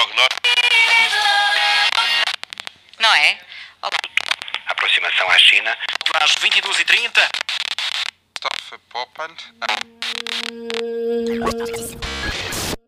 [0.00, 0.48] prognóstico.
[3.00, 3.38] Não é?
[3.82, 3.98] Olá.
[4.66, 5.76] Aproximação à China.
[6.20, 7.28] Às 22h30.
[8.38, 9.36] Stoffe Poppand.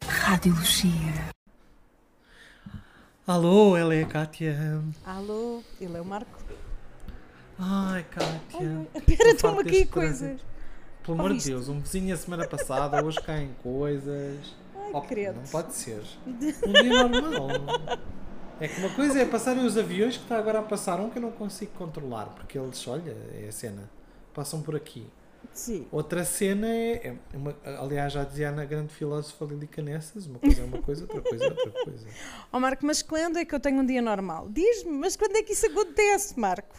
[0.09, 1.33] Radiologia.
[3.27, 4.57] Alô, ela é a Kátia.
[5.05, 6.43] Alô, ele é o Marco.
[7.59, 8.89] Ai, Kátia.
[8.95, 10.19] Espera, Estou estão farto aqui coisas.
[10.19, 10.53] trânsito.
[11.05, 11.45] Pelo amor de?
[11.45, 14.62] Deus, um vizinho a semana passada, hoje caem coisas.
[14.93, 15.37] Oh, credo.
[15.37, 16.03] não pode ser.
[16.27, 17.49] Um dia normal.
[18.61, 21.19] É que uma coisa é passarem os aviões que está agora a passar um que
[21.19, 23.91] eu não consigo controlar, porque eles, olha, é a cena,
[24.33, 25.07] passam por aqui.
[25.53, 25.87] Sim.
[25.91, 30.63] Outra cena é, é uma, aliás, já dizia na grande filósofa Lili Canessas, uma coisa
[30.63, 32.07] é uma coisa, outra coisa é outra coisa.
[32.53, 34.49] Ó Marco, mas quando é que eu tenho um dia normal?
[34.49, 36.77] Diz-me, mas quando é que isso acontece, Marco?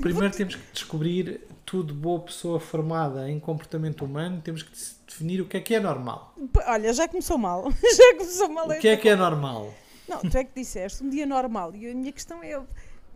[0.00, 4.72] Primeiro temos que descobrir tudo boa pessoa formada em comportamento humano, temos que
[5.06, 6.34] definir o que é que é normal.
[6.66, 7.70] Olha, já começou mal.
[7.96, 8.68] Já começou mal.
[8.68, 9.72] O que é que é normal?
[10.08, 11.74] Não, tu é que disseste um dia normal.
[11.74, 12.60] E a minha questão é,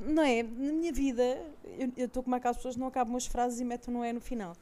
[0.01, 0.43] não é?
[0.43, 1.43] Na minha vida,
[1.96, 4.21] eu estou como aquelas pessoas que não acabam as frases e metem não é no
[4.21, 4.54] final.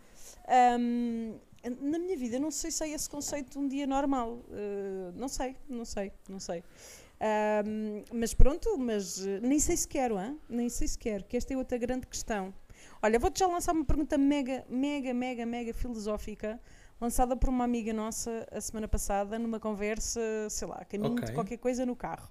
[0.48, 1.34] Ahm,
[1.80, 4.34] na minha vida, eu não sei se é esse conceito de um dia normal.
[4.48, 6.62] Uh, não sei, não sei, não sei.
[7.20, 10.38] Ahm, mas pronto, mas eh, nem sei se quero, hein?
[10.48, 12.52] nem sei se quero, que esta é outra grande questão.
[13.02, 16.60] Olha, vou-te já lançar uma pergunta mega, mega, mega, mega filosófica,
[17.00, 21.34] lançada por uma amiga nossa a semana passada, numa conversa, sei lá, caminho de Ok.
[21.34, 22.28] qualquer coisa no carro.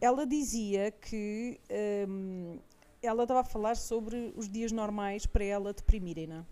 [0.00, 1.60] Ela dizia que
[2.08, 2.58] hum,
[3.02, 6.44] ela estava a falar sobre os dias normais para ela deprimirem-na.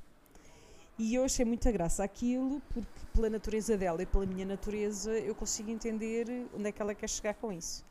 [0.98, 5.34] E eu achei muita graça aquilo, porque pela natureza dela e pela minha natureza eu
[5.34, 7.86] consigo entender onde é que ela quer chegar com isso.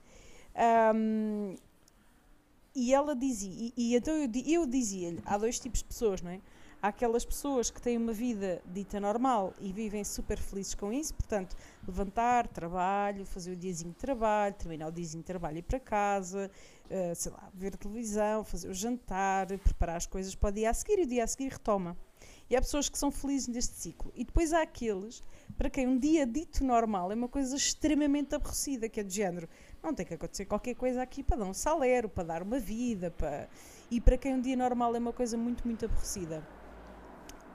[0.93, 1.55] Hum,
[2.75, 6.31] e ela dizia, e, e então eu, eu dizia-lhe: há dois tipos de pessoas, não
[6.31, 6.39] é?
[6.79, 11.11] Há aquelas pessoas que têm uma vida dita normal e vivem super felizes com isso,
[11.15, 11.55] portanto,
[11.87, 15.79] levantar, trabalho, fazer o diazinho de trabalho, terminar o diazinho de trabalho e ir para
[15.79, 16.51] casa,
[16.87, 20.73] eh, sei lá, ver televisão, fazer o jantar, preparar as coisas para o dia a
[20.73, 21.97] seguir e o dia a seguir retoma.
[22.47, 24.11] E há pessoas que são felizes neste ciclo.
[24.15, 25.23] E depois há aqueles
[25.57, 29.49] para quem um dia dito normal é uma coisa extremamente aborrecida, que é de género.
[29.81, 33.09] Não tem que acontecer qualquer coisa aqui para dar um salero, para dar uma vida.
[33.09, 33.49] Para...
[33.89, 36.43] E para quem um dia normal é uma coisa muito, muito aborrecida.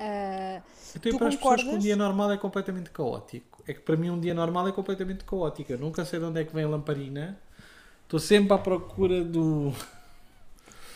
[0.05, 0.63] Ah,
[0.97, 1.83] Então, Tu para as pessoas que um concordas?
[1.85, 3.63] dia normal é completamente caótico.
[3.67, 5.73] É que para mim um dia normal é completamente caótico.
[5.73, 7.39] Eu nunca sei de onde é que vem a lamparina.
[8.05, 9.73] Estou sempre à procura do.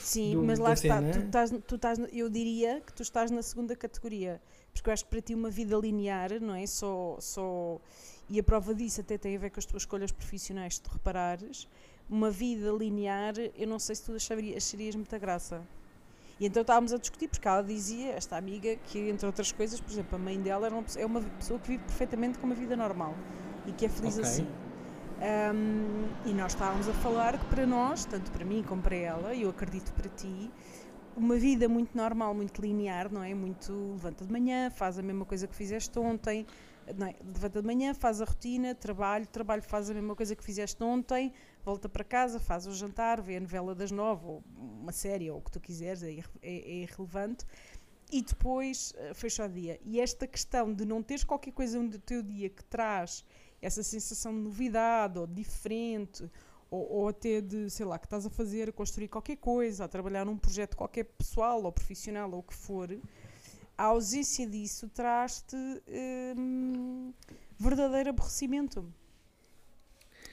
[0.01, 1.01] Sim, do- mas lá está.
[1.03, 4.41] Tu estás, tu estás, eu diria que tu estás na segunda categoria.
[4.73, 6.67] Porque eu acho que para ti uma vida linear, não é?
[6.67, 7.81] Só, só,
[8.29, 10.91] e a prova disso até tem a ver com as tuas escolhas profissionais, se tu
[10.91, 11.67] reparares.
[12.09, 15.63] Uma vida linear, eu não sei se tu acharia- acharias muita graça.
[16.39, 19.91] E então estávamos a discutir, porque ela dizia, esta amiga, que entre outras coisas, por
[19.91, 22.55] exemplo, a mãe dela era uma, pessoa- é uma pessoa que vive perfeitamente com uma
[22.55, 23.15] vida normal
[23.67, 24.29] e que é feliz Ok.
[24.29, 24.47] assim.
[25.19, 29.35] Um, e nós estávamos a falar que para nós, tanto para mim como para ela,
[29.35, 30.51] e eu acredito para ti,
[31.17, 33.33] uma vida muito normal, muito linear, não é?
[33.35, 36.47] Muito levanta de manhã, faz a mesma coisa que fizeste ontem,
[36.99, 37.15] não é?
[37.25, 41.33] levanta de manhã, faz a rotina, trabalho, trabalho, faz a mesma coisa que fizeste ontem,
[41.67, 45.39] volta para casa, faz o jantar, vê a novela das nove, ou uma série, ou
[45.39, 47.45] o que tu quiseres, é, é, é irrelevante.
[48.11, 49.81] E depois eh, fecha o dia.
[49.85, 53.25] E esta questão de não teres qualquer coisa no teu dia que traz
[53.61, 56.31] essa sensação de novidade ou diferente,
[56.71, 59.89] ou, ou até de, sei lá, que estás a fazer, a construir qualquer coisa, a
[59.89, 62.97] trabalhar num projeto qualquer pessoal ou profissional ou o que for,
[63.77, 65.57] a ausência disso traz-te
[66.37, 67.13] hum,
[67.59, 68.87] verdadeiro aborrecimento.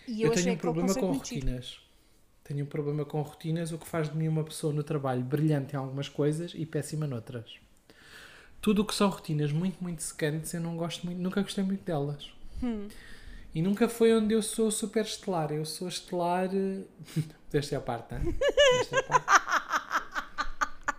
[0.07, 1.13] E Eu, achei tenho um problema com giro.
[1.13, 1.79] rotinas.
[2.43, 5.73] Tenho um problema com rotinas, o que faz de mim uma pessoa no trabalho brilhante
[5.75, 7.57] em algumas coisas e péssima noutras.
[8.61, 11.83] Tudo o que são rotinas muito, muito secantes, eu não gosto muito, nunca gostei muito
[11.83, 12.31] delas.
[12.61, 12.87] Hum.
[13.55, 15.51] E nunca foi onde eu sou super estelar.
[15.51, 16.49] Eu sou estelar.
[16.53, 16.81] eh,
[17.51, 18.23] Desta é a parte, não é?
[18.77, 19.25] Desta é a parte.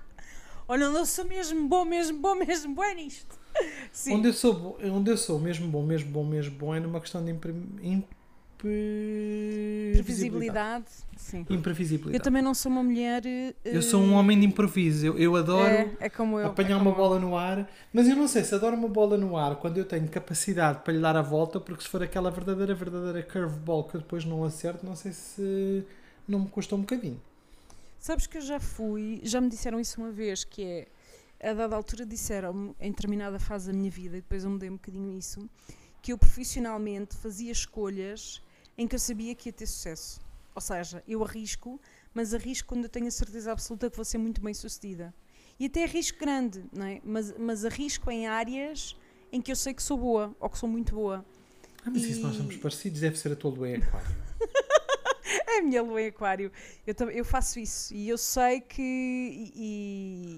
[0.68, 3.38] Olha, eu sou mesmo bom, mesmo bom, mesmo bom é nisto.
[3.92, 4.14] Sim.
[4.14, 7.24] Onde eu, sou, onde eu sou mesmo bom, mesmo bom, mesmo bom é numa questão
[7.24, 8.06] de imprevisibilidade.
[9.92, 10.86] Previsibilidade.
[11.16, 11.46] Sim.
[11.48, 12.16] Imprevisibilidade.
[12.16, 13.22] Eu também não sou uma mulher.
[13.64, 15.06] Eu sou um homem de improviso.
[15.06, 16.48] Eu, eu adoro É, é como eu.
[16.48, 16.94] apanhar é uma eu.
[16.94, 19.84] bola no ar, mas eu não sei se adoro uma bola no ar quando eu
[19.84, 23.96] tenho capacidade para lhe dar a volta, porque se for aquela verdadeira, verdadeira curveball que
[23.96, 25.84] eu depois não acerto, não sei se
[26.28, 27.20] não me custa um bocadinho.
[27.98, 31.74] Sabes que eu já fui, já me disseram isso uma vez, que é, a dada
[31.74, 35.48] altura disseram-me, em determinada fase da minha vida, e depois eu mudei um bocadinho isso,
[36.02, 38.42] que eu profissionalmente fazia escolhas
[38.76, 40.20] em que eu sabia que ia ter sucesso.
[40.54, 41.80] Ou seja, eu arrisco,
[42.12, 45.12] mas arrisco quando eu tenho a certeza absoluta que vou ser muito bem sucedida.
[45.58, 47.00] E até arrisco grande, não é?
[47.04, 48.96] Mas, mas arrisco em áreas
[49.32, 51.24] em que eu sei que sou boa, ou que sou muito boa.
[51.84, 54.16] Ah, mas isso nós E- somos parecidos, deve ser a tua lua em aquário.
[55.46, 56.50] É a minha lua em aquário.
[56.86, 58.82] Eu, eu faço isso e eu sei que.
[58.82, 59.52] E,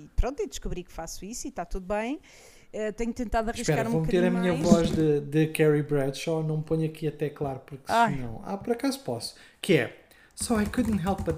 [0.06, 2.20] e pronto, e descobri que faço isso e está tudo bem.
[2.72, 4.60] Eh, tenho tentado arriscar Espera, um vou meter a minha mais.
[4.68, 8.14] voz de, de Carrie Bradshaw, não ponho aqui até claro, porque Ai.
[8.14, 8.42] senão.
[8.44, 9.34] Ah, por acaso posso.
[9.62, 10.06] Que é.
[10.34, 11.36] So I couldn't help but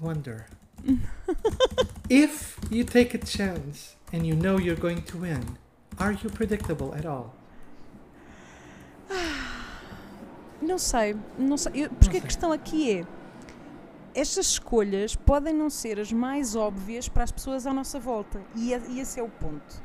[0.00, 0.46] wonder.
[2.08, 5.40] if you take a chance and you know you're going to win,
[5.98, 7.34] are you predictable at all?
[10.60, 11.84] Não sei, não sei.
[11.84, 12.20] Eu- porque sei.
[12.20, 13.06] a questão aqui é.
[14.14, 18.40] Estas escolhas podem não ser as mais óbvias para as pessoas à nossa volta.
[18.56, 19.80] E esse é o ponto.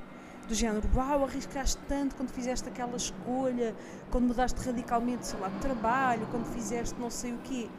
[0.47, 3.73] Do género, uau, arriscaste tanto quando fizeste aquela escolha,
[4.11, 7.69] quando mudaste radicalmente, sei lá, de trabalho, quando fizeste não sei o quê.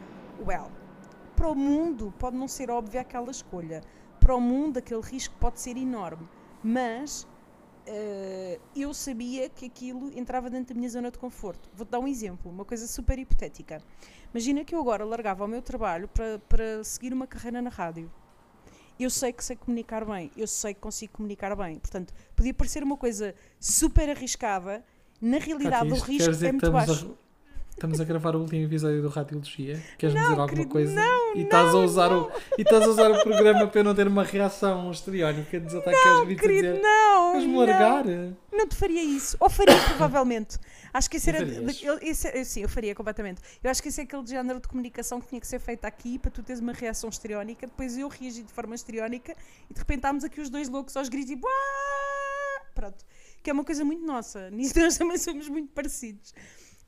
[0.45, 0.71] Well,
[1.35, 3.81] para o mundo pode não ser óbvia aquela escolha.
[4.19, 6.27] Para o mundo aquele risco pode ser enorme.
[6.63, 7.27] Mas
[7.85, 11.69] eh, eu sabia que aquilo entrava dentro da minha zona de conforto.
[11.73, 13.79] Vou-te dar um exemplo, uma coisa super hipotética.
[14.33, 18.11] Imagina que eu agora largava o meu trabalho para, para seguir uma carreira na rádio.
[18.99, 21.77] Eu sei que sei comunicar bem, eu sei que consigo comunicar bem.
[21.79, 24.83] Portanto, podia parecer uma coisa super arriscada,
[25.21, 27.17] na realidade Cátia, o risco é muito baixo.
[27.19, 29.81] A, estamos a gravar o último episódio do Radiologia.
[29.97, 30.93] Queres Não, dizer alguma querido, coisa?
[30.93, 33.83] não, e estás a não, usar o E estás a usar o programa para eu
[33.83, 36.81] não ter uma reação histriónica de desatar aqueles gritos a Querido, dizer.
[36.81, 37.33] não!
[37.33, 37.59] Vais-me não.
[37.59, 38.05] largar?
[38.51, 39.35] Não te faria isso.
[39.41, 40.57] Ou faria, provavelmente.
[40.97, 41.43] Acho que Tu era.
[41.45, 43.41] daquele- esse é- sim, eu faria completamente.
[43.61, 46.17] Eu acho que esse é aquele género de comunicação que tinha que ser feito aqui
[46.17, 49.35] para tu teres uma reação histriónica, depois eu reagi de forma histriónica
[49.69, 51.39] e de repente estávamos aqui os dois loucos aos gritos e.
[52.73, 53.05] Pronto.
[53.43, 54.49] Que é uma coisa muito nossa.
[54.55, 56.33] Nisso nós também somos muito parecidos.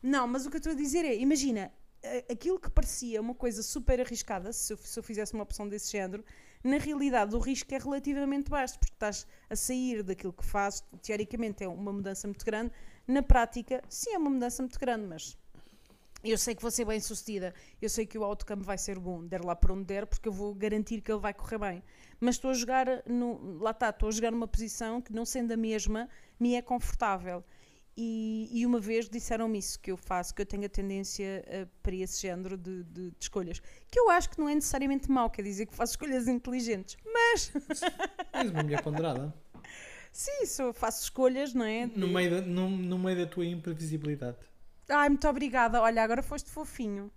[0.01, 1.71] Não, mas o que eu estou a dizer é: imagina,
[2.31, 5.92] aquilo que parecia uma coisa super arriscada, se eu, se eu fizesse uma opção desse
[5.92, 6.24] género,
[6.63, 11.63] na realidade o risco é relativamente baixo, porque estás a sair daquilo que fazes, teoricamente
[11.63, 12.71] é uma mudança muito grande,
[13.07, 15.38] na prática, sim, é uma mudança muito grande, mas
[16.24, 19.24] eu sei que vou ser bem sucedida, eu sei que o outcome vai ser bom,
[19.25, 21.83] der lá por onde der, porque eu vou garantir que ele vai correr bem.
[22.19, 25.51] Mas estou a jogar, no, lá está, estou a jogar numa posição que, não sendo
[25.54, 26.09] a mesma,
[26.39, 27.44] me é confortável.
[28.00, 31.68] E, e uma vez disseram-me isso, que eu faço, que eu tenho a tendência eh,
[31.81, 33.59] para esse género de, de- de escolhas.
[33.89, 36.95] Que eu acho que não é necessariamente mau, quer dizer que faço escolhas inteligentes.
[37.12, 37.51] Mas,
[38.33, 39.33] És uma mulher ponderada.
[40.18, 41.86] Sim, sou, faço escolhas, não é?
[41.86, 44.38] No meio, da, no, no meio da tua imprevisibilidade.
[44.90, 45.81] Ai, muito obrigada.
[45.81, 47.12] Olha, agora foste fofinho.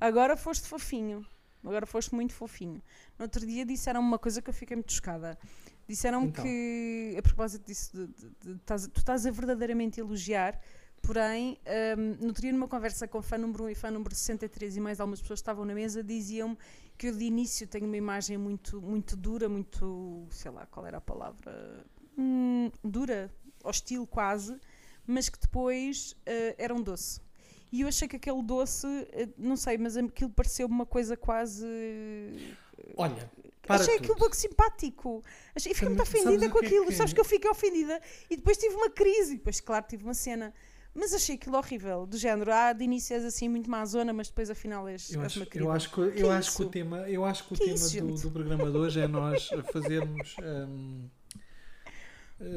[0.00, 1.24] Agora foste fofinho.
[1.64, 2.82] Agora foste muito fofinho.
[3.18, 5.38] No outro dia disseram-me uma coisa que eu fiquei muito chocada.
[5.86, 6.42] Disseram-me Então.
[6.44, 10.58] que, a propósito disso, de, de- de- tu estás a verdadeiramente elogiar,
[11.02, 11.58] porém,
[11.96, 14.80] hum, no outro dia, numa conversa com fã número 1 e fã número 63 e
[14.80, 16.56] mais algumas pessoas que estavam na mesa, diziam-me
[16.98, 20.98] que eu de início tenho uma imagem muito, muito dura, muito, sei lá, qual era
[20.98, 21.84] a palavra?
[22.18, 23.30] Hum, dura,
[23.64, 24.56] hostil quase,
[25.06, 27.20] mas que depois eh, era um doce.
[27.70, 31.66] E eu achei que aquele doce, eh, não sei, mas aquilo pareceu uma coisa quase.
[32.96, 33.30] Olha,
[33.62, 34.02] para achei tudo.
[34.02, 35.24] aquilo um pouco simpático.
[35.54, 36.86] Achei, fiquei muito ofendida o com é aquilo.
[36.86, 39.34] que- Sabes que eu fiquei ofendida e depois tive uma crise.
[39.34, 40.52] E depois, claro, tive uma cena.
[40.94, 42.04] Mas achei aquilo horrível.
[42.06, 45.20] Do género, ah, de início és assim muito má zona, mas depois afinal és, Eu
[45.22, 45.64] és acho, uma querida.
[45.70, 47.74] eu acho que, Que eu acho que o tema, eu acho que o Que tema
[47.76, 50.66] isso, do, do programa de hoje é nós fazermos eh,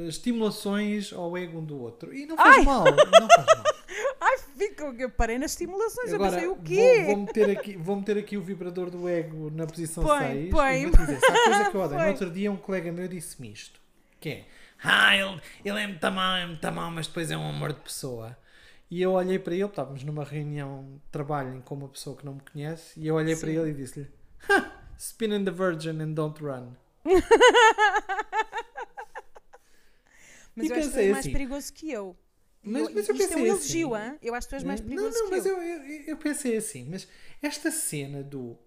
[0.07, 2.13] estimulações ao ego um do outro.
[2.13, 2.63] E não faz Ai!
[2.63, 3.65] mal, não faz mal.
[4.21, 6.09] Ai, fico, eu parei nas estimulações.
[6.09, 7.03] eu Agora, pensei, o vou, quê?
[7.05, 10.51] vou, meter aqui, vou meter aqui o vibrador do ego na posição Põe, 6.
[10.51, 10.85] põe.
[10.89, 12.01] Vou dizer, coisa que eu odeio.
[12.01, 13.79] No outro dia um colega meu disse-me isto.
[14.19, 14.45] Que é,
[14.83, 17.79] ah, ele, ele é muito mau, é muito mau, mas depois é um amor de
[17.81, 18.35] pessoa.
[18.89, 22.35] E eu olhei para ele, estávamos numa reunião de trabalho com uma pessoa que não
[22.35, 23.57] me conhece, e eu olhei para Sim.
[23.57, 24.07] ele e disse-lhe,
[24.49, 26.73] "Ha, spin in the virgin and don't run.
[30.55, 32.15] Mas E eu acho que tu pensei és mais assim, perigoso que eu.
[32.63, 34.09] Mas- Eu- mas eu isto é um pensei elogio, assim.
[34.09, 34.17] hã?
[34.21, 35.57] Eu acho que tu és mais não, perigoso não, que mas eu.
[35.57, 37.07] eu, eu, eu pensei assim, mas
[37.41, 38.57] esta cena do.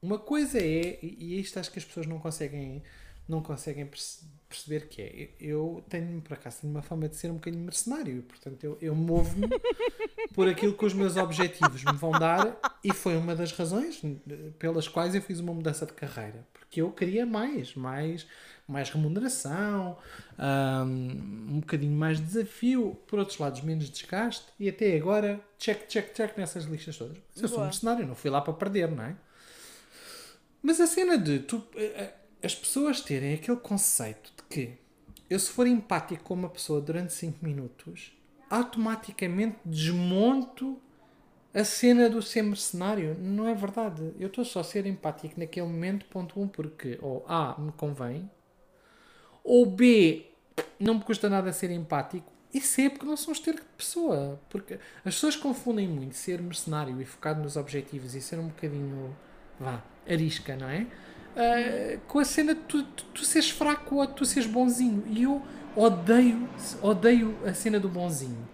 [0.00, 2.82] Uma coisa é, e e isto acho que as pessoas não conseguem,
[3.28, 5.30] não conseguem perce- perceber que é.
[5.38, 8.78] Eu tenho, por acaso, tenho uma fama de ser um bocadinho mercenário, e, portanto eu,
[8.80, 9.48] eu movo-me
[10.34, 14.00] por aquilo que os meus objetivos me vão dar, e foi uma das razões
[14.58, 18.26] pelas quais eu fiz uma mudança de carreira, porque eu queria mais, mais,
[18.66, 19.96] mais remuneração,
[20.38, 21.10] ahm,
[21.50, 26.36] um bocadinho mais desafio, por outros lados, menos desgaste, e até agora, check, check, check
[26.36, 27.16] nessas listas todas.
[27.34, 27.66] Mas eu sou um Boa.
[27.66, 29.16] mercenário, não fui lá para perder, não é?
[30.62, 32.14] Mas a cena de tu, eh, eh,
[32.46, 34.78] as pessoas terem aquele conceito de que
[35.28, 38.12] eu, se for empático com uma pessoa durante 5 minutos,
[38.50, 40.78] automaticamente desmonto
[41.54, 43.16] a cena do ser mercenário.
[43.18, 44.12] Não é verdade.
[44.18, 47.72] Eu estou só a ser empático naquele momento, ponto 1, um, porque ou A, me
[47.72, 48.30] convém,
[49.44, 50.26] ou B,
[50.78, 54.40] não me custa nada ser empático, isso é porque não são esterco de pessoa.
[54.50, 59.16] Porque as pessoas confundem muito ser mercenário e focado nos objetivos e ser um bocadinho,
[59.58, 60.86] vá, arisca, não é?
[61.34, 65.04] Ah, com a cena de tu, tu, tu seres fraco ou tu seres bonzinho.
[65.06, 65.42] E eu
[65.74, 66.48] odeio,
[66.82, 68.48] odeio a cena do bonzinho.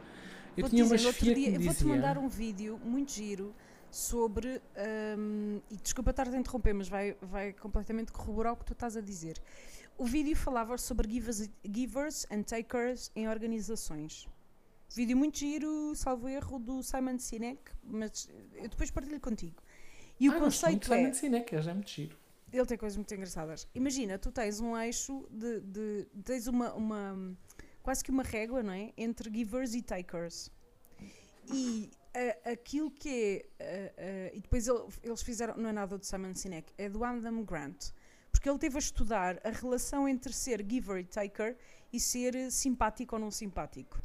[0.56, 1.94] Eu Vou-te tinha uma dizer, chefia dia, que eu vou-te dizia...
[1.94, 3.54] mandar um vídeo muito giro
[3.90, 4.60] sobre.
[5.18, 8.96] hum, e desculpa estar a interromper, mas vai, vai completamente corroborar o que tu estás
[8.96, 9.40] a dizer.
[9.98, 14.28] O vídeo falava sobre givers, givers and takers em organizações.
[14.94, 19.60] Vídeo muito giro, salvo erro, do Simon Sinek, mas eu depois partilho contigo.
[20.20, 20.96] E o Ah, gosto muito conceito é.
[20.98, 22.16] Simon Sinek, é já muito giro.
[22.52, 23.68] Ele tem coisas muito engraçadas.
[23.74, 25.60] Imagina, tu tens um eixo de.
[25.60, 27.36] de tens uma, uma.
[27.82, 28.92] quase que uma régua, não é?
[28.96, 30.50] Entre givers e takers.
[31.52, 33.90] E ah, aquilo que é.
[33.90, 35.56] ah, ah, e depois ele- eles fizeram.
[35.58, 37.90] Não é nada do Simon Sinek, é do Adam Grant.
[38.30, 41.56] Porque ele teve a estudar a relação entre ser giver e taker
[41.92, 44.00] e ser eh, simpático ou não simpático.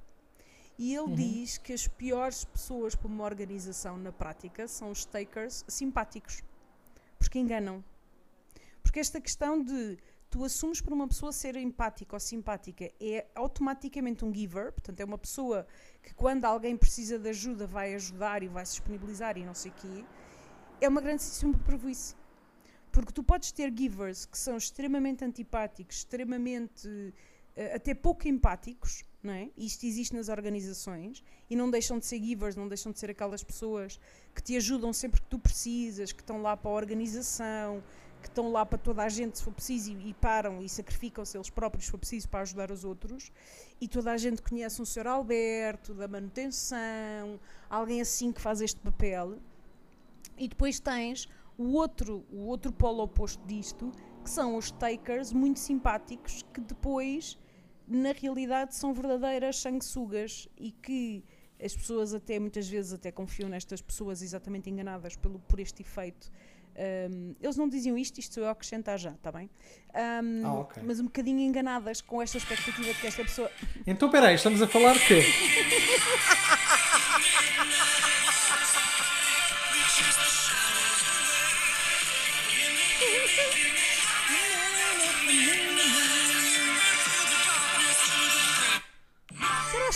[0.78, 5.64] E ele diz que as piores pessoas para uma organização na prática são os takers
[5.68, 6.44] simpáticos.
[7.20, 7.84] Porque enganam.
[8.82, 9.98] Porque esta questão de
[10.34, 15.06] tu assumes para uma pessoa ser empática ou simpática é automaticamente um giver, portanto é
[15.06, 15.68] uma pessoa
[16.02, 19.70] que quando alguém precisa de ajuda vai ajudar e vai se disponibilizar e não sei
[19.70, 20.04] o quê,
[20.82, 22.16] é uma grandíssima prejuízo.
[22.94, 27.12] Porque tu podes ter givers que são extremamente antipáticos, extremamente
[27.56, 29.50] eh, até pouco empáticos, não é?
[29.58, 33.44] Isto existe nas organizações e não deixam de ser givers, não deixam de ser aquelas
[33.44, 34.00] pessoas
[34.36, 37.84] que te ajudam sempre que tu precisas, que estão lá para a organização,
[38.22, 41.36] que estão lá para toda a gente se for preciso e, e param e sacrificam-se
[41.36, 43.32] eles próprios se for preciso para ajudar os outros.
[43.82, 45.08] E toda a gente conhece um Sr.
[45.08, 49.40] Alberto, da manutenção, alguém assim que faz este papel.
[50.38, 53.92] E depois tens o outro, o outro polo oposto disto,
[54.24, 57.38] que são os takers muito simpáticos, que depois,
[57.88, 61.24] na realidade, são verdadeiras sanguessugas e que
[61.64, 66.32] as pessoas até muitas vezes até confiam nestas pessoas exatamente enganadas pelo, por este efeito.
[66.76, 69.48] Um, eles não diziam isto, isto eu acrescentar já, está bem?
[69.94, 70.82] Um, Ah, ok.
[70.84, 73.50] Mas um bocadinho enganadas com esta expectativa de que esta pessoa.
[73.86, 75.22] Então, peraí, estamos a falar que...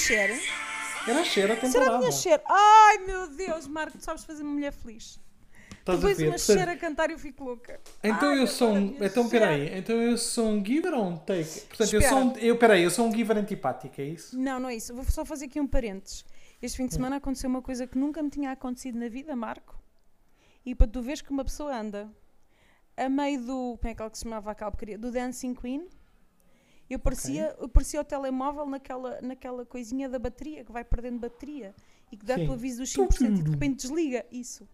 [0.07, 0.39] Será Cher?
[1.07, 1.97] Era a cheira a Será a temporada.
[1.99, 2.41] minha Cher?
[2.45, 5.19] Ai meu Deus, Marco, tu sabes fazer uma mulher feliz.
[5.79, 7.79] Estás Depois uma Cher a cantar e eu fico louca.
[8.03, 8.97] Então Ai, eu sou um.
[8.99, 9.77] Então peraí.
[9.77, 11.61] Então eu sou um giver ou um take?
[11.61, 12.09] Portanto, eu Espera.
[12.09, 12.37] sou um.
[12.37, 14.37] Eu, peraí, eu sou um giver antipático, é isso?
[14.37, 14.93] Não, não é isso.
[14.93, 16.25] Vou só fazer aqui um parênteses.
[16.61, 16.77] Este Hum.
[16.83, 19.75] fim de semana aconteceu uma coisa que nunca me tinha acontecido na vida, Marco.
[20.65, 22.09] E para tu veres que uma pessoa anda
[22.97, 23.77] a meio do.
[23.79, 24.97] Como é que ela que se chamava aquela porcaria?
[24.97, 25.87] Do Dancing Queen.
[26.89, 31.75] Eu parecia, eu parecia o telemóvel naquela, naquela coisinha da bateria, que vai perdendo bateria
[32.11, 34.25] e que dá-te o aviso dos 5% e de repente desliga.
[34.31, 34.67] Isso.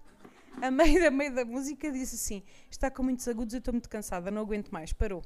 [0.62, 3.90] A meio, a meio da música disse assim: está com muitos agudos, eu estou muito
[3.90, 4.94] cansada, não aguento mais.
[4.94, 5.24] Parou.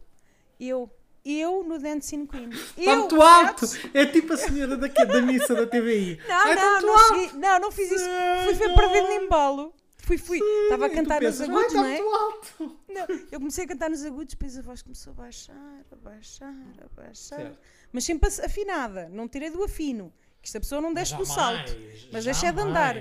[0.59, 0.89] Eu,
[1.25, 2.49] eu no Dancing Queen.
[2.77, 3.65] Está muito alto!
[3.93, 6.19] É tipo a senhora daqui, da missa da TVI.
[6.27, 8.05] Não, está não, não, cheguei, não, não fiz isso.
[8.45, 9.73] Fui, Sim, perdendo embalo.
[10.07, 10.39] Fui, fui.
[10.63, 12.23] Estava a cantar nos pensas, agudos, "Ai, está não é?
[12.23, 12.79] alto!
[12.87, 16.53] Não, eu comecei a cantar nos agudos, depois a voz começou a baixar, a baixar,
[16.81, 17.35] a baixar.
[17.37, 17.59] Certo.
[17.91, 20.13] Mas sempre af- afinada, não tirei do afino.
[20.41, 21.75] Que esta pessoa não desce do salto.
[22.13, 22.95] Mas deixa de andar.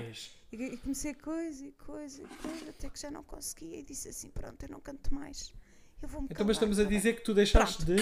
[0.51, 3.77] E, comecei a coisa e coisa e coisa, até que já não conseguia.
[3.79, 5.53] E disse assim: Pronto, eu não canto mais.
[6.01, 6.97] Eu vou-me Então, mas estamos a tá bem.
[6.97, 7.95] dizer que tu deixaste de.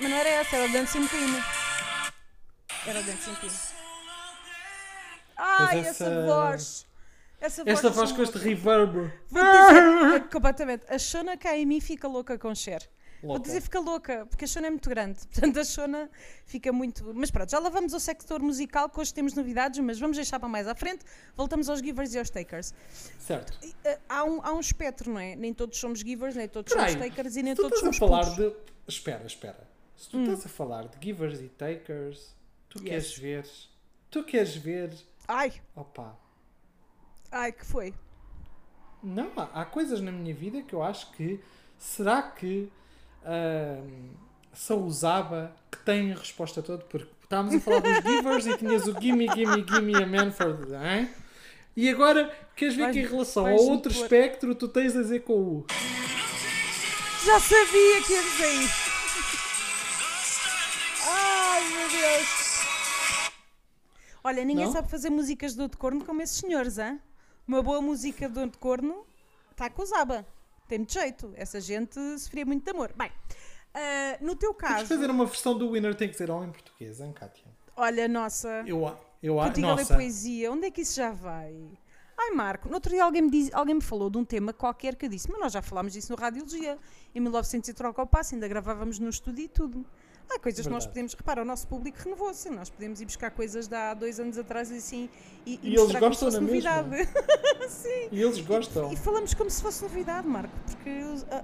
[0.00, 1.34] Mas não era essa, era o Dancing Queen.
[2.86, 3.52] Era o Dancing Queen.
[5.38, 6.86] Ai, essa, essa- voz!
[7.40, 9.12] Essa voz, Esta é voz com este reverb.
[9.30, 10.84] Vou dizer, é, completamente.
[10.88, 12.82] A Shona cá em mim fica louca com Cher.
[13.22, 13.42] Vou Louca.
[13.46, 15.20] dizer fica louca, porque a Shona é muito grande.
[15.32, 16.10] Portanto, a Shona
[16.44, 17.12] fica muito.
[17.14, 20.38] Mas pronto, já lá vamos ao sector musical, que hoje temos novidades, mas vamos deixar
[20.40, 21.04] para mais à frente.
[21.36, 22.74] Voltamos aos givers e aos takers.
[23.20, 23.56] Certo.
[23.84, 25.36] Eh, Há um, há um espectro, não é?
[25.36, 28.20] Nem todos somos givers, nem todos Peraí, somos takers e nem todos estás somos a
[28.24, 28.56] falar putos.
[28.56, 28.72] de.
[28.88, 29.68] Espera, espera.
[29.96, 32.34] Se tu estás a falar de givers e takers,
[32.68, 32.82] tu Hum.
[32.82, 32.88] Yes.
[32.88, 33.46] queres ver.
[34.10, 34.90] Tu queres ver.
[35.28, 36.16] Ai, Opa.
[37.30, 37.94] ai, que foi?
[39.02, 41.38] Não, há, há coisas na minha vida que eu acho que.
[41.78, 42.72] Será que.
[44.52, 46.82] são os ABBA que têm a resposta toda?
[46.84, 51.08] Porque estávamos a falar dos givers e tinhas o Gimme, Gimme, Gimme a Manford, hein?
[51.76, 55.20] E agora queres ver que em relação ao outro pôr- espectro tu tens a dizer
[55.20, 55.66] com o.
[57.24, 58.90] Já sabia que ia dizer isso.
[61.06, 62.37] Ai, meu Deus.
[64.28, 64.72] Olha, ninguém Não?
[64.72, 67.00] sabe fazer músicas de dor de corno como esses senhores, hein?
[67.46, 69.06] Uma boa música de dor de corno
[69.50, 70.26] está com os ABBA.
[70.68, 71.32] Tem muito jeito.
[71.34, 72.92] Essa gente sofria muito de amor.
[72.96, 73.10] Bem,
[73.74, 76.50] Ah, no teu Vamos caso, fazer uma versão do Winner Tem que Ser All em
[76.50, 77.44] português, hein, Kátia?
[77.76, 78.80] olha, nossa, Eu,
[79.22, 81.54] eu, a- contigo a ler nossa, poesia, onde é que isso já vai?
[82.18, 84.94] Ai, Marco, no outro dia alguém me, diz, alguém me falou de um tema qualquer
[84.96, 86.76] que eu disse, mas nós já falámos disso no Radiologia.
[87.14, 89.86] Em 1900 e troca ao passo, ainda gravávamos no estúdio e tudo.
[90.30, 91.14] Há coisas que nós podemos.
[91.14, 92.50] Repara, o nosso público renovou-se.
[92.50, 95.08] Nós podemos ir buscar coisas de há dois anos atrás e assim.
[95.46, 96.82] E, E mostrar eles como gostam se fosse na mesma.
[96.82, 97.08] novidade.
[97.72, 98.08] Sim.
[98.12, 98.92] E eles gostam.
[98.92, 100.90] E falamos como se fosse novidade, Marco, porque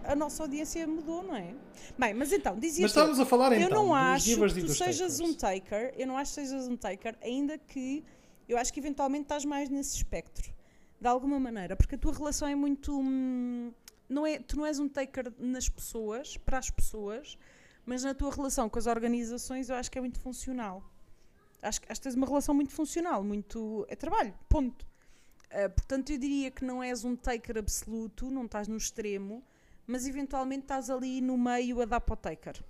[0.07, 1.55] a, a nossa audiência mudou, não é?
[1.99, 4.33] Bem, mas então, dizia Mas tu, estamos a falar eu então não dos acho que
[4.61, 5.21] e tu sejas takers.
[5.21, 8.05] um taker, eu não acho que sejas um taker, ainda que
[8.49, 10.53] eu acho que eventualmente estás mais nesse espectro,
[11.00, 12.99] de alguma maneira, porque a tua relação é muito.
[12.99, 13.73] hum,
[14.09, 17.38] não é, tu não és um taker nas pessoas, para as pessoas,
[17.87, 20.83] mas na tua relação com as organizações eu acho que é muito funcional.
[21.62, 23.87] Acho, que- tens uma relação muito funcional, muito.
[23.88, 24.87] é trabalho, ponto.
[25.50, 29.43] Uh, portanto, eu diria que não és um taker absoluto, não estás no extremo,
[29.87, 32.62] mas eventualmente estás ali no meio a dar para o taker.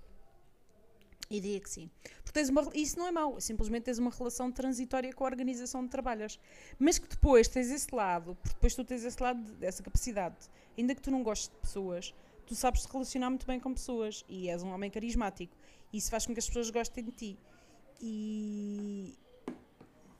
[1.29, 1.89] E diria que sim.
[2.23, 5.81] Porque tens uma, isso não é mau, simplesmente tens uma relação transitória com a organização
[5.81, 6.39] onde trabalhas.
[6.77, 10.35] Mas que depois tens esse lado, porque depois tu tens esse lado, dessa capacidade.
[10.77, 12.13] Ainda que tu não gostes de pessoas,
[12.45, 15.55] tu sabes te relacionar muito bem com pessoas e és um homem carismático.
[15.91, 17.37] E isso faz com que as pessoas gostem de ti.
[18.01, 19.15] E,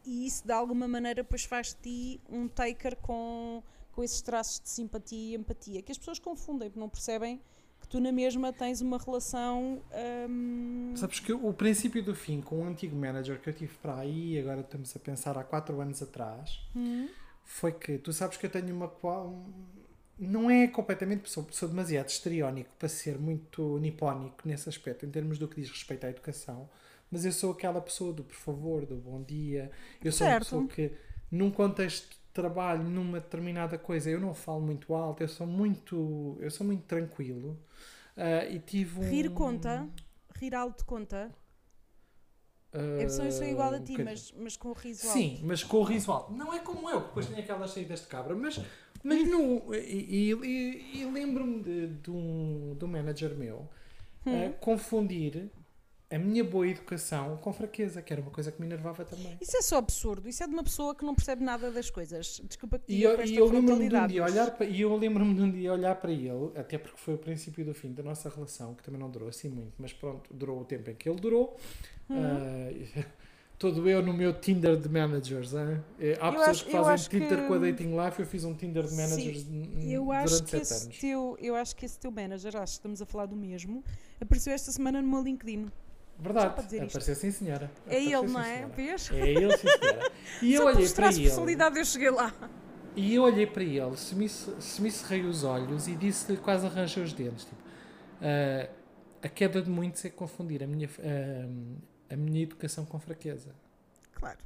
[0.05, 4.59] e isso de alguma maneira depois faz de ti um taker com, com esses traços
[4.59, 7.41] de simpatia e empatia que as pessoas confundem porque não percebem
[7.81, 9.81] que tu na mesma tens uma relação
[10.29, 13.99] hum, Sabes que o princípio do fim com um antigo manager que eu tive para
[13.99, 17.07] aí, agora estamos a pensar há 4 anos atrás, hum,
[17.43, 19.27] foi que tu sabes que eu tenho uma qual.
[19.27, 19.74] um,
[20.17, 25.37] Não é completamente, sou, sou demasiado histriónico para ser muito nipónico nesse aspecto, em termos
[25.37, 26.69] do que diz respeito à educação,
[27.11, 29.71] mas eu sou aquela pessoa do por favor, do bom dia.
[30.03, 30.55] Eu sou Certo.
[30.55, 30.91] uma pessoa que,
[31.29, 36.37] num contexto de trabalho, numa determinada coisa, eu não falo muito alto, eu sou muito,
[36.39, 37.59] eu sou muito tranquilo.
[38.17, 39.89] Ah, e tive um, rir conta
[40.39, 41.31] rir alto conta
[42.73, 44.05] ah, eu sou, eu sou igual a um ti bocadinho.
[44.11, 46.33] mas, mas com o riso Sim, alto mas com o riso alto.
[46.33, 48.59] Não é como eu, que depois tenho aquelas saídas de cabra, mas,
[49.05, 53.67] mas no, e, e- e- e lembro-me de, de um, de um manager meu
[54.25, 54.47] Hum.
[54.47, 55.49] a confundir
[56.09, 59.39] a minha boa educação com fraqueza, que era uma coisa que me enervava também.
[59.41, 62.41] isso é só absurdo isso é de uma pessoa que não percebe nada das coisas
[62.45, 64.95] desculpa que E diga eu, e eu lembro-me de um dia olhar para, e eu
[64.95, 68.03] lembro-me de um dia olhar para ele, até porque foi o princípio do fim da
[68.03, 71.09] nossa relação, que também não durou assim muito, mas pronto, durou o tempo em que
[71.09, 71.57] ele durou.
[72.09, 72.17] Uhum.
[72.17, 72.69] Ah,
[73.57, 75.53] todo eu no meu Tinder de managers.
[75.53, 75.81] hein?
[75.99, 78.43] Eh, Há Eu pessoas acho- que fazem Tinder que- com a Dating Life, eu fiz
[78.43, 80.97] um Tinder de managers n- Eu durante acho, que sete anos.
[80.99, 83.83] teu, eu acho que esse teu manager, acho que estamos a falar do mesmo,
[84.21, 85.67] apareceu esta semana no meu LinkedIn.
[86.17, 86.83] Verdade, isto.
[86.85, 87.69] apareceu sim senhora.
[87.87, 88.65] É Apareceu, ele, sim, não é?
[88.67, 89.11] Vês?
[89.11, 90.11] É ele, sim senhora.
[90.41, 91.21] E eu Só olhei para ele.
[91.23, 92.33] personalidade eu cheguei lá.
[92.95, 96.65] E eu olhei para ele, se me, se me cerrei os olhos e disse-lhe quase
[96.65, 97.43] arranjei os dentes.
[97.43, 97.61] Tipo,
[98.21, 98.69] "Ah,
[99.23, 101.49] a queda de muitos é confundir a minha, ah,
[102.15, 103.53] a minha educação com fraqueza.
[104.13, 104.39] Claro.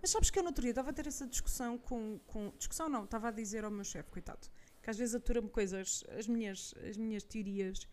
[0.00, 2.52] Mas sabes que eu no outro dia estava a ter essa discussão com, com.
[2.56, 4.48] Discussão não, estava a dizer ao meu chefe, coitado,
[4.82, 7.86] que às vezes atura-me coisas, as minhas, as minhas teorias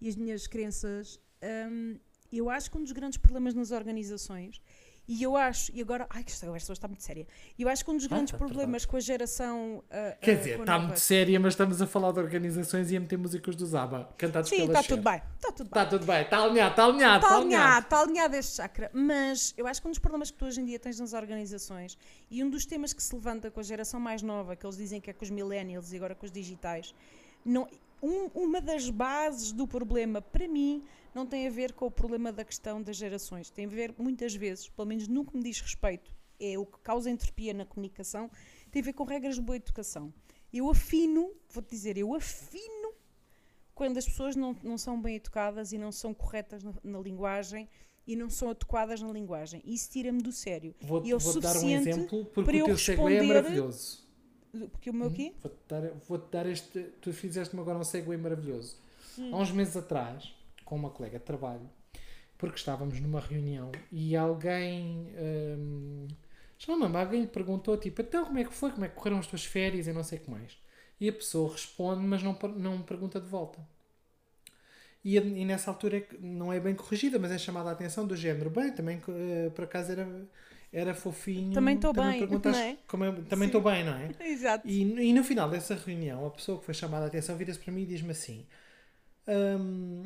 [0.00, 1.18] e as minhas crenças.
[1.70, 1.98] hum,
[2.30, 4.60] eu acho que um dos grandes problemas nas organizações,
[5.14, 7.26] e eu acho, e agora, ai que esta conversa está muito séria,
[7.58, 9.82] e eu acho que um dos Ah, grandes tá, problemas com a geração.
[9.90, 13.00] ah, Quer ah, dizer, está muito séria, mas estamos a falar de organizações e a
[13.00, 14.88] meter músicas do Zaba, cantados Sim, pela está Cher.
[14.96, 15.82] tudo bem, está tudo bem.
[15.82, 17.84] Está tudo bem, está alinhado, está alinhado, Está está alinhado, alinhado.
[17.86, 18.90] está alinhado este chakra.
[18.94, 21.98] Mas eu acho que um dos problemas que tu hoje em dia tens nas organizações
[22.30, 25.00] e um dos temas que se levanta com a geração mais nova, que eles dizem
[25.00, 26.94] que é com os millennials e agora com os digitais,
[27.44, 27.68] não,
[28.02, 30.82] um- uma das bases do problema, para mim,
[31.14, 33.50] não tem a ver com o problema da questão das gerações.
[33.50, 36.78] Tem a ver, muitas vezes, pelo menos no que me diz respeito, é o que
[36.80, 38.30] causa entropia na comunicação,
[38.70, 40.12] tem a ver com regras de boa educação.
[40.52, 42.92] Eu afino, vou-te dizer, eu afino
[43.74, 47.68] quando as pessoas não, não são bem educadas e não são corretas na, na linguagem
[48.06, 49.62] e não são adequadas na linguagem.
[49.64, 50.74] Isso tira-me do sério.
[50.80, 53.22] Vou-te E é o vou-te dar um exemplo, porque para o eu teu segue é
[53.22, 54.02] maravilhoso.
[54.70, 55.32] Porque o meu quê?
[55.40, 56.82] Vou-te dar, vou-te dar este.
[57.00, 58.76] Tu fizeste-me agora um segue maravilhoso.
[59.18, 59.34] Hum.
[59.34, 60.34] Há uns meses atrás,
[60.72, 61.68] com uma colega de trabalho,
[62.38, 65.12] porque estávamos numa reunião e alguém.
[65.58, 66.08] hum,
[66.58, 68.70] já não alguém lhe perguntou tipo, então como é que foi?
[68.72, 70.56] Como é que correram as tuas férias e não sei o que mais.
[71.00, 73.60] E a pessoa responde, mas não, não pergunta de volta.
[75.04, 78.14] E, e nessa altura é não é bem corrigida, mas é chamada a atenção do
[78.16, 78.50] género.
[78.50, 80.06] Bem, também eh, por acaso era,
[80.72, 81.54] era fofinho.
[81.54, 82.76] Também estou bem, perguntaste não é?
[83.04, 84.10] eu- também estou bem, não é?
[84.24, 84.68] Exato.
[84.68, 87.72] E, e no final dessa reunião, a pessoa que foi chamada a atenção vira-se para
[87.72, 88.46] mim e diz-me assim:
[89.28, 90.04] "Hum,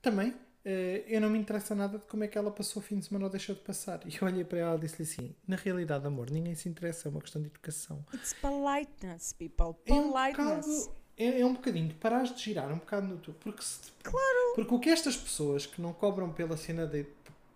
[0.00, 0.34] Também,
[0.64, 3.06] eh, eu não me interessa nada de como é que ela passou o fim de
[3.06, 4.00] semana ou deixou de passar.
[4.06, 7.10] E eu olhei para ela e disse-lhe assim: Na realidade, amor, ninguém se interessa, é
[7.10, 8.04] uma questão de educação.
[8.14, 9.74] It's politeness, people.
[9.86, 10.66] É um Politeness.
[10.66, 13.32] bocado- é, é um bocadinho de parares de girar um bocado no tu.
[13.40, 14.52] Porque, se, claro.
[14.54, 17.06] porque o que estas pessoas que não cobram pela cena de.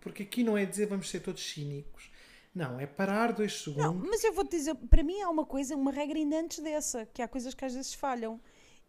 [0.01, 2.11] Porque aqui não é dizer vamos ser todos cínicos.
[2.55, 3.83] Não, é parar dois segundos.
[3.85, 7.07] Não, mas eu vou-te dizer, para mim há uma coisa, uma regra ainda antes dessa,
[7.07, 8.39] que há coisas que às vezes falham.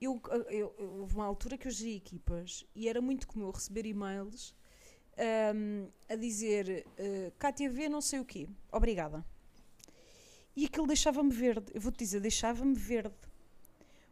[0.04, 0.42] Eu, eu,
[0.78, 4.54] eu- houve uma altura que eu geri equipas e era muito comum eu receber e-mails
[5.18, 9.26] ahm, a dizer uh, KTV não sei o quê, obrigada.
[10.56, 11.72] E aquilo deixava-me verde.
[11.74, 13.16] Eu vou-te dizer, deixava-me verde.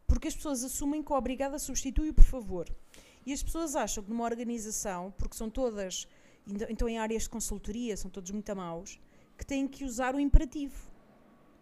[0.06, 2.66] Porque as pessoas assumem que o obrigada substitui o por favor.
[3.24, 6.08] E as pessoas acham que numa organização, porque são todas,
[6.46, 8.98] então- então em áreas de consultoria, são todos muito a maus,
[9.38, 10.90] que têm que usar o imperativo.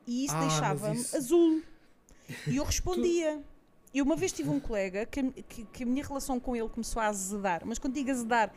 [0.06, 1.62] E isso Ah, deixava-me isso- azul.
[2.46, 3.42] E eu respondia.
[3.92, 7.03] E uma vez tive um colega que, que, que a minha relação com ele começou
[7.03, 7.62] a azedar.
[7.64, 8.53] Mas quando digo azedar,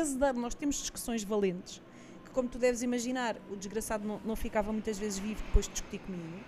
[0.00, 0.34] azedar.
[0.34, 1.82] Nós temos discussões valentes.
[2.24, 5.72] Que, como tu deves imaginar, o desgraçado não, não ficava muitas vezes vivo depois de
[5.72, 6.44] discutir comigo.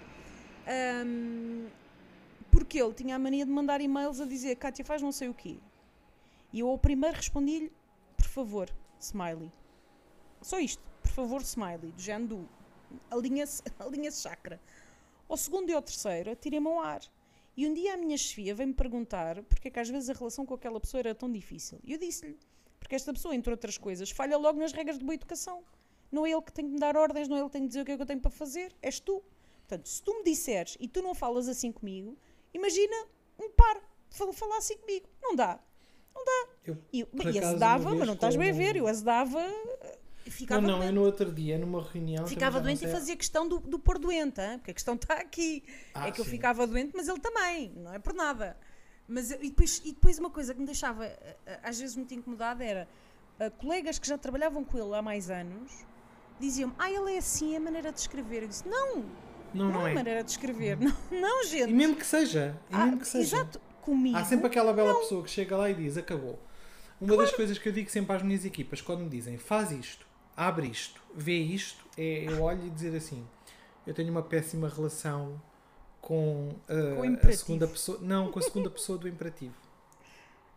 [0.67, 1.67] Ahm,
[2.53, 5.35] porque ele tinha a mania de mandar e-mails a dizer Kátia, faz não sei o
[5.35, 5.59] quê.
[6.53, 7.73] E eu ao primeiro respondi-lhe,
[8.17, 9.51] por favor, smiley.
[10.41, 12.49] Só isto, por favor, smiley, do género do
[13.11, 14.61] alinha-se alinha chakra.
[15.29, 17.01] Ao segundo e ao terceiro, atirei-me ao ar.
[17.61, 20.47] E um dia a minha chefia veio-me perguntar porque é que às vezes a relação
[20.47, 21.79] com aquela pessoa era tão difícil.
[21.85, 22.39] E eu disse-lhe,
[22.79, 25.63] porque esta pessoa, entre outras coisas, falha logo nas regras de boa educação.
[26.11, 27.69] Não é ele que tem que me dar ordens, não é ele que tem que
[27.69, 29.23] dizer o que é que eu tenho para fazer, és tu.
[29.69, 32.17] Portanto, se tu me disseres e tu não falas assim comigo,
[32.55, 32.97] imagina
[33.39, 33.79] um par
[34.33, 35.07] falar assim comigo.
[35.21, 35.61] Não dá.
[36.15, 36.49] Não dá.
[36.65, 39.39] Eu, E, por e acaso, azedava, uma mas não estás bem a ver, eu azedava
[39.39, 40.89] e ficava não, não, doente.
[40.89, 42.27] eu no outro dia, numa reunião.
[42.27, 44.59] Ficava doente e não fazia questão do, do pôr doente, hein?
[44.59, 45.63] porque a questão está aqui.
[45.95, 46.31] Ah, é que eu sim.
[46.31, 48.57] ficava doente, mas ele também, não é por nada.
[49.09, 51.97] Mas, eu- e, depois, e depois uma coisa que me deixava eh, eh, às vezes
[51.97, 52.89] muito incomodada era
[53.41, 55.73] eh, colegas que já trabalhavam com ele há mais anos
[56.39, 58.43] diziam-me, ah, ele é assim, é a maneira de escrever.
[58.45, 59.05] Eu disse, não, Não,
[59.53, 59.95] não, não é a é.
[59.95, 60.79] maneira de escrever.
[60.81, 61.71] Não, não gente.
[61.71, 62.59] E mesmo que seja.
[62.71, 63.37] E Ah, mesmo que seja.
[63.37, 64.17] Exato, comigo.
[64.17, 66.39] Há sempre aquela bela pessoa que chega lá e diz: acabou.
[67.01, 70.07] Uma das coisas que eu digo sempre às minhas equipas, quando me dizem faz isto,
[70.41, 73.27] abre isto, vê isto, é eu olho e dizer assim:
[73.87, 75.41] eu tenho uma péssima relação
[76.01, 77.99] com, uh, Com a segunda pessoa.
[78.01, 79.55] Não, com a segunda pessoa do imperativo.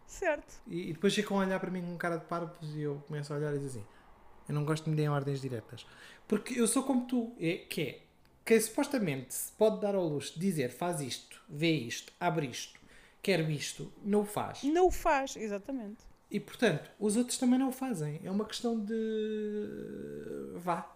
[0.07, 0.61] Certo.
[0.65, 3.33] E, e depois ficam a olhar para mim com cara de parvos e eu começo
[3.33, 3.87] a olhar e dizer assim:
[4.47, 5.85] eu não gosto de me deem ordens diretas.
[6.27, 8.01] Porque eu sou como tu, é, que é
[8.45, 12.79] que supostamente se pode dar ao luxo de dizer faz isto, vê isto, abre isto,
[13.21, 14.63] quero isto, não o faz.
[14.63, 16.12] Não o faz, exatamente.
[16.33, 18.19] E portanto, os outros também não o fazem.
[18.23, 18.97] É uma questão de.
[20.55, 20.91] vá.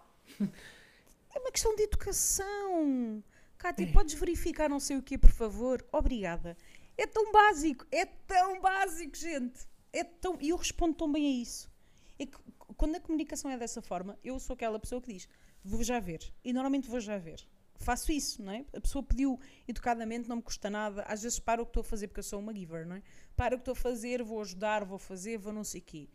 [1.34, 3.22] É uma questão de educação.
[3.56, 3.92] Cátia, É.
[3.92, 5.84] podes verificar não sei o quê, por favor?
[5.92, 6.56] Obrigada.
[6.96, 9.60] É tão básico, é tão básico, gente.
[9.92, 10.36] É tão...
[10.40, 11.70] E eu respondo tão bem a isso.
[12.18, 12.36] É que
[12.76, 15.28] quando a comunicação é dessa forma, eu sou aquela pessoa que diz,
[15.64, 16.20] vou já ver.
[16.44, 17.46] E normalmente vou já ver.
[17.78, 18.64] Faço isso, não é?
[18.74, 21.02] A pessoa pediu educadamente, não me custa nada.
[21.02, 23.02] Às vezes paro o que estou a fazer, porque eu sou uma giver, não é?
[23.36, 26.08] Paro o que estou a fazer, vou ajudar, vou fazer, vou não sei o quê.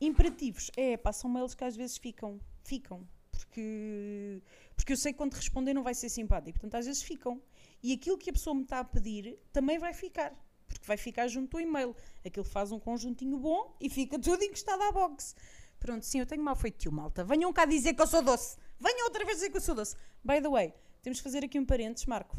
[0.00, 3.06] Imperativos, é, são mails que às vezes ficam, ficam.
[3.32, 4.42] Porque,
[4.76, 6.58] porque eu sei que quando responder não vai ser simpático.
[6.58, 7.42] Portanto, às vezes ficam.
[7.82, 10.32] E aquilo que a pessoa me está a pedir também vai ficar.
[10.68, 11.96] Porque vai ficar junto ao e-mail.
[12.24, 15.34] Aquilo faz um conjuntinho bom e fica tudo encostado à box.
[15.78, 17.24] Pronto, sim, eu tenho mal feitio, malta.
[17.24, 18.56] Venham cá dizer que eu sou doce.
[18.80, 19.96] Venham outra vez dizer que eu sou doce.
[20.24, 22.36] By the way, temos que fazer aqui um parênteses, Marco.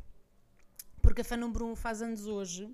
[1.01, 2.69] Porque a fã número 1 faz anos hoje.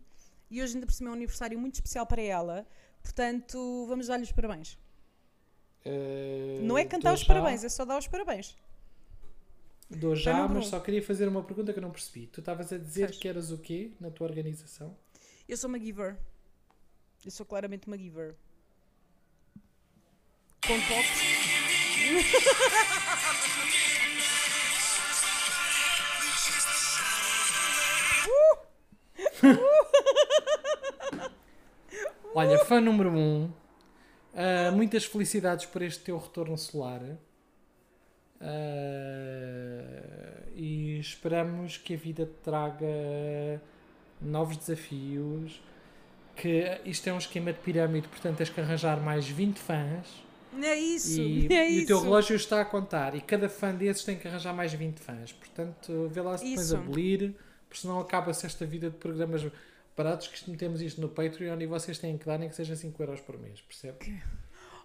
[0.50, 2.68] E hoje ainda por cima é um aniversário muito especial para ela.
[3.02, 4.78] Portanto, vamos dar-lhe os parabéns.
[5.86, 8.56] Uh, Não é cantar dou os já- parabéns, é só dar os parabéns.
[9.90, 10.70] Dou já, mas um.
[10.70, 12.26] só queria fazer uma pergunta que eu não percebi.
[12.28, 13.18] Tu estavas a dizer Faz.
[13.20, 14.98] que eras o quê na tua organização?
[15.48, 16.18] Eu sou uma giver.
[17.24, 18.36] Eu sou claramente uma giver.
[20.66, 21.22] Com toques.
[32.34, 33.52] Olha, fã número 1, um,
[34.34, 37.02] ah, muitas felicidades por este teu retorno solar.
[38.42, 40.06] Ah,
[40.54, 43.62] e esperamos que a vida te traga
[44.22, 45.62] novos desafios.
[46.36, 50.26] Que isto é um esquema de pirâmide, portanto tens que arranjar mais 20 fãs.
[50.62, 51.22] É isso.
[51.22, 51.84] E, é e isso.
[51.84, 53.16] o teu relógio está a contar.
[53.16, 55.32] E cada fã desses tem que arranjar mais 20 fãs.
[55.32, 57.34] Portanto, vê lá se depois abolir,
[57.76, 59.46] porque senão acaba-se esta vida de programas
[59.98, 63.04] baratos que metemos isto no Patreon e vocês têm que dar nem que seja 5
[63.04, 64.24] euros por mês, percebe?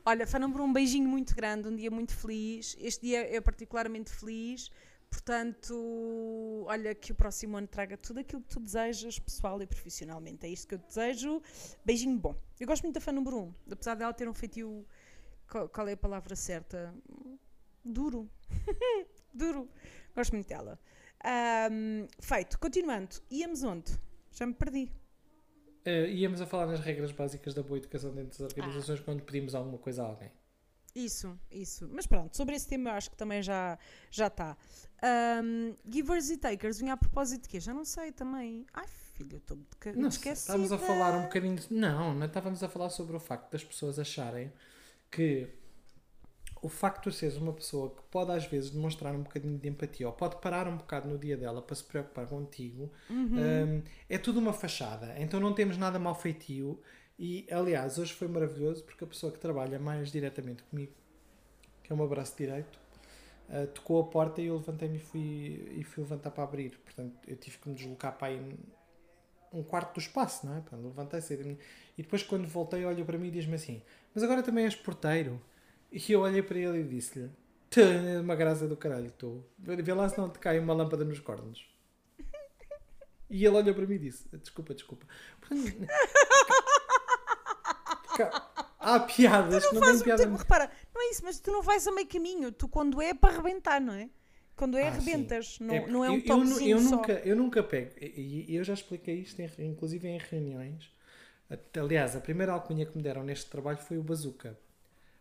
[0.05, 2.77] Olha, fã número um beijinho muito grande, um dia muito feliz.
[2.81, 4.73] Este dia é particularmente feliz.
[5.09, 10.47] Portanto, olha, que o próximo ano traga tudo aquilo que tu desejas, pessoal e profissionalmente.
[10.47, 11.41] É isto que eu desejo.
[11.85, 12.35] Beijinho bom.
[12.59, 14.85] Eu gosto muito da fã número um, apesar dela ter um feitio.
[15.47, 16.93] Qual é a palavra certa?
[17.85, 18.29] Duro.
[19.33, 19.69] Duro.
[20.15, 20.79] Gosto muito dela.
[21.25, 22.59] Ahm, feito.
[22.59, 23.17] Continuando.
[23.31, 23.93] Íamos onde?
[24.33, 24.91] Já me perdi.
[25.85, 29.03] eh, íamos a falar nas regras básicas da boa educação dentro das organizações Ah.
[29.03, 30.31] quando pedimos alguma coisa a alguém.
[30.95, 31.89] Isso, isso.
[31.93, 33.79] Mas pronto, sobre esse tema eu acho que também já
[34.11, 34.57] já está.
[35.03, 37.61] Ahm, givers e takers, vinha a propósito de quê?
[37.61, 38.67] Já não sei também.
[38.75, 40.33] Ai, filho, eu estou de esquecida.
[40.33, 41.57] estávamos a falar um bocadinho.
[41.57, 44.53] de- Não, não estávamos a falar sobre o facto das pessoas acharem
[45.11, 45.49] que
[46.63, 50.07] o facto de seres uma pessoa que pode às vezes demonstrar um bocadinho de empatia
[50.07, 54.39] ou pode parar um bocado no dia dela para se preocupar contigo hum, é tudo
[54.39, 55.15] uma fachada.
[55.19, 56.81] Então não temos nada mal feitio.
[57.19, 60.93] E aliás, hoje foi maravilhoso porque a pessoa que trabalha mais diretamente comigo,
[61.83, 62.79] que é o meu braço direito,
[63.49, 66.79] uh, tocou a porta e eu levantei-me e fui, e fui levantar para abrir.
[66.79, 68.59] Portanto, eu tive que me deslocar para aí
[69.53, 70.61] um quarto do espaço, não é?
[70.61, 71.59] Portanto, levantei
[71.99, 73.83] E depois, quando voltei, olha para mim e diz-me assim:
[74.15, 75.41] Mas agora também és porteiro?
[75.93, 77.31] E eu olhei para ele e disse-lhe:
[77.69, 79.45] "Tu, é uma graça do caralho, tu.
[79.59, 81.69] Vê lá se não te cai uma lâmpada nos cornos.
[83.29, 85.07] E ele olhou para mim e disse: Desculpa, desculpa.
[88.79, 90.23] Há piadas que não têm Faz piada.
[90.25, 92.51] tempo, repara, não é isso, mas tu não vais a meio caminho.
[92.51, 94.09] Tu, quando é, para arrebentar, não é?
[94.57, 95.59] Quando é, Ah, arrebentas.
[95.61, 96.97] Não É não é um eu, eu, toquezinho eu só.
[96.97, 100.91] nunca, eu nunca pego, e eu já expliquei isto, inclusive em reuniões.
[101.79, 104.59] Aliás, a primeira alcunha que me deram neste trabalho foi o bazooka.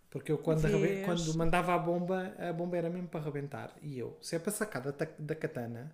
[0.09, 3.75] Porque eu, quando, arrebe- quando mandava a bomba, a bomba era mesmo para arrebentar.
[3.81, 5.93] E eu, se é para sacar da, da katana,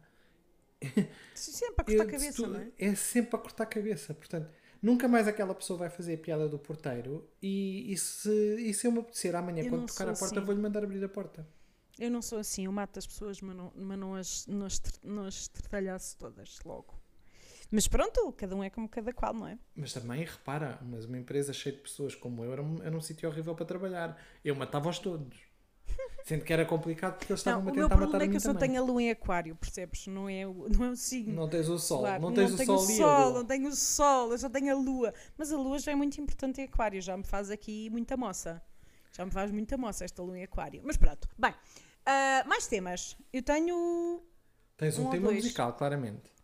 [1.34, 2.71] Sempre a cortar a cabeça, tu- não é?
[2.78, 4.13] é sempre para cortar a cabeça.
[4.13, 4.49] Portanto,
[4.82, 7.30] nunca mais aquela pessoa vai fazer a piada do porteiro.
[7.41, 10.25] E, e se, e se eu me apetecer amanhã, Eu quando não tocar a porta,
[10.25, 10.45] assim.
[10.45, 11.47] vou-lhe mandar abrir a porta.
[11.97, 14.82] Eu não sou assim, eu mato as pessoas, mas não, mas não as, não as,
[15.04, 16.93] não as estretalhaço todas logo.
[17.71, 19.58] Mas pronto, cada um é como cada qual, não é?
[19.75, 23.01] Mas também, repara, mas uma empresa cheia de pessoas como eu era um, era um
[23.01, 24.21] sítio horrível para trabalhar.
[24.43, 25.38] Eu matava-os todos.
[26.23, 28.25] Sendo que era complicado porque eles Não, estavam o a meu tentar matar problema a
[28.25, 28.69] é que mim eu só também.
[28.69, 30.08] tenho a lua em aquário, percebes?
[30.08, 31.34] Não é o, não é o signo.
[31.36, 33.75] Não tens o sol, Claro, não tens o tenho sol o sol, não tenho o
[33.75, 35.13] sol, eu só tenho a lua.
[35.38, 38.62] Mas a lua já é muito importante em aquário, já me faz aqui muita moça.
[39.12, 40.82] Já me faz muita moça esta lua em aquário.
[40.84, 41.54] Mas pronto, bem.
[42.06, 43.15] ah, mais temas.
[43.32, 44.21] Eu tenho,
[44.78, 46.35] Tens um, um tema musical, claramente.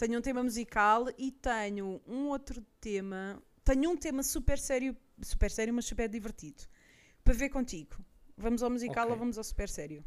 [0.00, 3.40] Tenho um tema musical e tenho um outro tema.
[3.62, 6.62] Tenho um tema super sério, super sério, mas super divertido.
[7.22, 7.96] Para ver contigo.
[8.34, 9.12] Vamos ao musical Ok.
[9.12, 10.02] ou vamos ao super sério?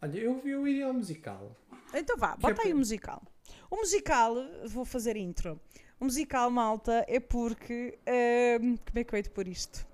[0.00, 1.54] Olha, eu, eu iria ao musical.
[1.92, 3.22] Então vá, bota aí o musical.
[3.70, 4.34] O musical,
[4.66, 5.60] vou fazer intro.
[6.00, 7.98] O musical, malta, é porque.
[8.06, 9.86] ahm, como é que eu hei de pôr isto?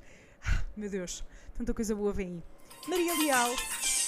[0.44, 2.42] Ah, meu Deus, tanta coisa boa vem aí.
[2.88, 3.50] Maria Leal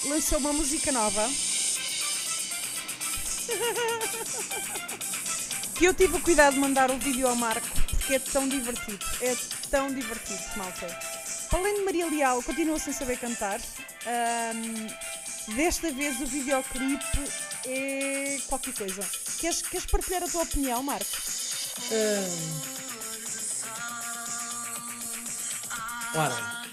[0.07, 1.27] lançou uma música nova.
[5.83, 9.05] que eu tive o cuidado de mandar o vídeo ao Marco, porque é tão divertido.
[9.19, 9.35] É
[9.69, 10.87] tão divertido, malta.
[11.51, 13.59] Além de Maria Leal, continua sem saber cantar.
[14.07, 14.87] Ahm,
[15.57, 17.19] desta vez o videoclipe
[17.67, 19.03] é qualquer coisa.
[19.37, 21.05] Queres, queres partilhar a tua opinião, Marco?
[26.15, 26.65] Ora,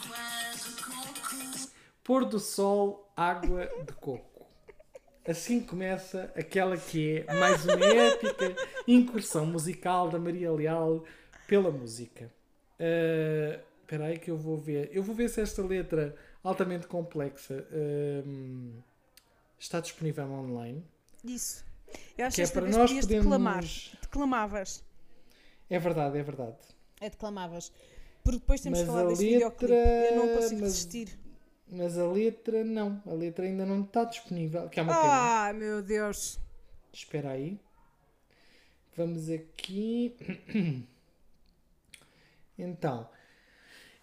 [2.04, 4.29] pôr do sol, água de coco.
[5.30, 11.04] Assim começa aquela que é mais uma épica incursão musical da Maria Leal
[11.46, 12.30] pela música.
[12.80, 14.88] Ah, Espera aí que eu vou ver.
[14.92, 16.14] Eu vou ver se esta letra
[16.44, 18.70] altamente complexa ahm,
[19.58, 20.84] está disponível online.
[21.24, 21.64] Isso.
[22.16, 23.24] Eu acho Que é para nós podias podermos.
[23.26, 23.64] declamar.
[24.00, 24.84] Declamavas.
[25.68, 26.56] É verdade, é verdade.
[27.00, 27.72] É declamavas.
[28.22, 29.74] Porque depois temos Mas que falar a desse letra- videoclipe.
[29.74, 31.18] Eu não consigo mas- resistir.
[31.70, 33.02] Mas a letra não.
[33.06, 34.68] A letra ainda não está disponível.
[34.68, 35.48] Que é uma pena.
[35.48, 36.38] Ah, meu Deus.
[36.92, 37.58] Espera aí.
[38.96, 40.16] Vamos aqui.
[42.62, 43.08] Então,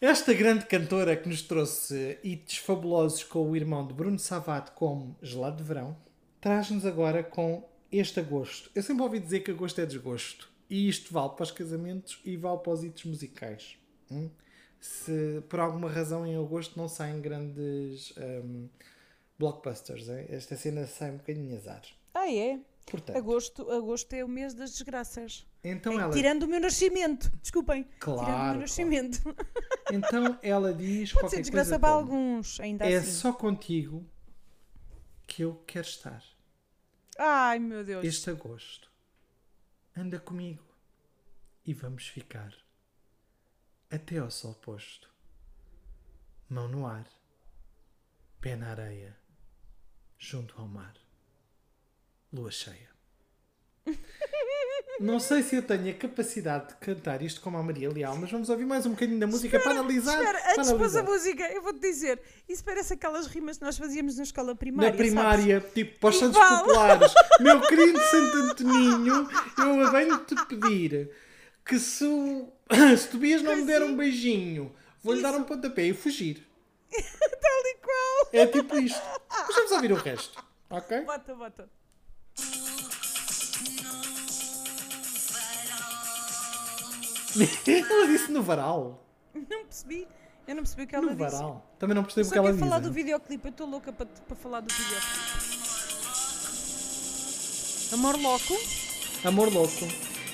[0.02, 5.16] esta grande cantora que nos trouxe hits fabulosos com o irmão de Bruno Savato como
[5.22, 5.96] Gelado de Verão,
[6.42, 8.72] traz-nos agora com este agosto.
[8.74, 10.50] Eu sempre ouvi dizer que agosto é desgosto.
[10.70, 13.78] E isto vale para os casamentos e vale para os hits musicais.
[14.10, 14.30] hum?
[14.80, 18.70] Se por alguma razão em agosto não saem grandes hum,
[19.38, 20.26] blockbusters, é?
[20.30, 21.82] esta cena sai um bocadinho azar.
[22.14, 22.60] Ah, é?
[22.90, 25.46] Portanto, Agosto, agosto é o mês das desgraças.
[25.62, 27.30] então É, ela, Tirando o meu nascimento.
[27.42, 27.84] Desculpem.
[27.84, 28.60] Tirando o Claro, meu claro.
[28.62, 29.20] nascimento.
[29.92, 33.12] então ela diz Pode ser desgraça para alguns, ainda É assim.
[33.12, 34.06] só contigo
[35.28, 36.24] que eu quero estar.
[37.18, 38.06] Ai, meu Deus.
[38.06, 38.90] Este agosto.
[39.96, 40.64] Anda comigo.
[41.66, 42.54] E vamos ficar.
[43.90, 45.10] Até ao sol posto.
[46.50, 47.08] Mão no ar.
[48.42, 49.18] Pé na areia.
[50.18, 50.94] Junto ao mar.
[52.32, 52.90] Lua cheia.
[55.00, 58.32] Não sei se eu tenho a capacidade de cantar isto como a Maria Leal, mas
[58.32, 60.18] vamos ouvir mais um bocadinho da música para analisar.
[60.18, 61.04] Espera, para antes de pôs a analisar.
[61.04, 62.20] música, eu vou-te dizer,
[62.50, 64.90] isso parece aquelas rimas que nós fazíamos na escola primária.
[64.90, 67.14] Na primária, tipo, para os santos populares.
[67.40, 71.12] Meu querido Santo Antoninho, eu venho-te pedir
[71.64, 72.06] que se,
[72.98, 76.46] se Tobias não me der um beijinho, vou-lhe dar um pontapé e fugir.
[76.92, 78.30] Tal e qual.
[78.34, 79.02] É tipo isto.
[79.30, 81.02] Mas vamos ouvir o resto, ok?
[81.02, 81.70] Bota, bota.
[87.68, 89.04] Ela disse no varal.
[89.34, 90.08] Não percebi.
[90.48, 91.32] Eu não percebi o que ela No disse.
[91.32, 91.76] varal.
[91.78, 92.88] Também não percebo o Só que ela quero falar diz.
[92.88, 93.48] do videoclipe.
[93.48, 95.38] Eu estou louca para, para falar do videoclipe.
[97.94, 98.54] Amor louco?
[99.26, 99.86] Amor louco.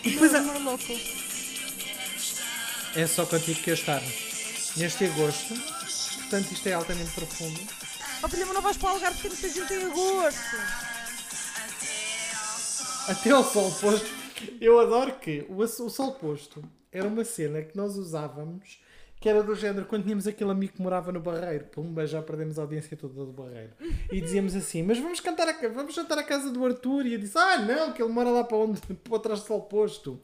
[0.04, 0.94] E depois há- Amor louco.
[2.96, 4.02] É só contigo que eu estar
[4.78, 5.54] neste agosto.
[6.20, 7.60] Portanto, isto é altamente profundo.
[8.24, 10.40] Oh filha, mas não vais para o Algarve porque muita gente em agosto.
[13.08, 14.08] Até ao sol posto.
[14.62, 18.80] Eu adoro que o, o sol posto era uma cena que nós usávamos
[19.24, 21.64] que era do género quando tínhamos aquele amigo que morava no Barreiro.
[21.66, 23.72] Pumba, já perdemos a audiência toda do Barreiro.
[24.12, 27.06] E dizíamos assim: Mas vamos cantar a, vamos jantar à casa do Arthur.
[27.06, 28.82] E eu disse: Ah, não, que ele mora lá para onde?
[29.10, 30.20] Para trás do sol posto.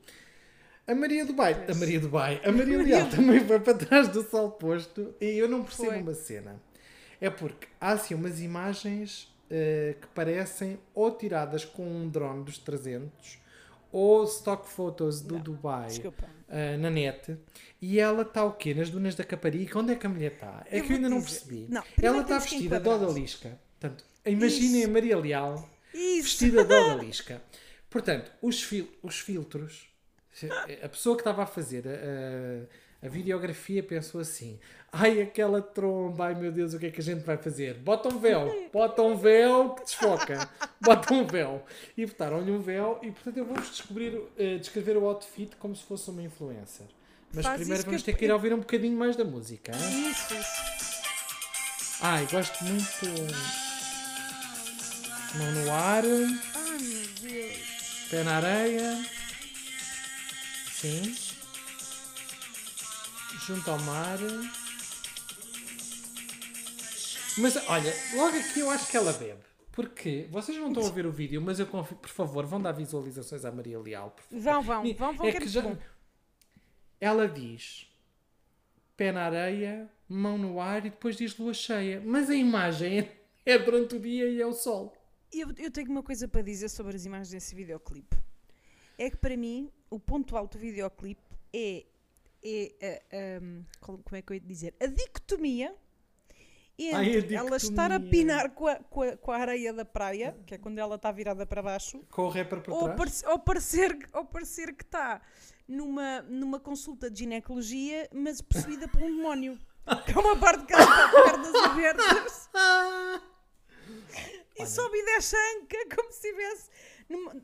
[0.89, 4.07] A Maria do Bai, a Maria do Bai, a Maria Leal também foi para trás
[4.07, 6.01] do sol posto e eu não percebo Foi.
[6.01, 6.59] uma cena.
[7.21, 12.57] É porque há assim umas imagens eh, que parecem ou tiradas com um drone dos
[12.57, 13.37] 300
[13.91, 16.27] ou stock photos do Dubai Desculpa.
[16.47, 17.37] eh, na net
[17.81, 18.73] e ela está o quê?
[18.73, 19.77] Nas dunas da Caparica?
[19.77, 20.65] Onde é que a mulher está?
[20.71, 21.65] É Eu que eu ainda vou não dizer- percebi.
[21.69, 23.59] Não, ela está vestida de odalisca.
[23.79, 26.23] Portanto, imaginem a Maria Leal Isso.
[26.23, 27.41] vestida de odalisca.
[27.89, 29.87] Portanto, os, fil- os filtros,
[30.47, 31.91] a pessoa que estava a fazer a,
[33.03, 34.59] a, a videografia pensou assim:
[34.91, 37.75] ai, aquela tromba, ai meu Deus, o que é que a gente vai fazer?
[37.75, 40.49] Bota um véu, bota um véu que desfoca,
[40.81, 41.63] bota um véu.
[41.97, 45.83] E botaram-lhe um véu, e portanto eu vou-vos descobrir, eh, descrever o outfit como se
[45.83, 46.85] fosse uma influencer.
[47.33, 49.71] Mas Faz primeiro vamos ter que ir ouvir um bocadinho mais da música.
[49.71, 50.09] hein?
[50.09, 50.33] Isso.
[52.01, 53.05] Ai, gosto muito.
[55.37, 56.03] Mão no ar.
[56.05, 58.07] Ai meu Deus.
[58.09, 59.05] Pé na areia.
[60.79, 61.13] Sim.
[63.45, 64.17] Junto ao mar.
[67.37, 69.41] Mas olha, logo aqui eu acho que ela bebe.
[69.73, 72.71] Porque vocês não estão a ver o vídeo, mas eu confio, por favor, vão dar
[72.71, 74.11] visualizações à Maria Leal.
[74.11, 74.41] por favor.
[74.41, 75.77] Vão, vão, vão, vão, é que é já-.
[76.99, 77.87] Ela diz
[78.95, 82.01] pé na areia, mão no ar e depois diz lua cheia.
[82.05, 84.95] Mas a imagem é, é durante o dia e é o sol.
[85.31, 88.17] Eu, eu tenho uma coisa para dizer sobre as imagens desse videoclipe.
[88.99, 91.21] É que para mim, o ponto alto do videoclipe
[91.53, 91.85] é,
[92.43, 94.73] é a- a- como é que eu ia dizer?
[94.79, 95.73] A dicotomia
[96.77, 98.09] entre Ai, a ela estar a dicotomia.
[98.11, 101.11] pinar com a, com, a, com a areia da praia, que é quando ela está
[101.11, 102.97] virada para baixo, Com o rapper para ou, trás.
[102.97, 105.21] parece- ou parecer, ou parecer que está
[105.67, 109.57] numa, numa consulta de ginecologia, mas possuída por um demónio.
[110.05, 112.49] Que é uma parte que ela está de pernas abertas
[114.59, 116.69] e sobe e desce anca como se estivesse.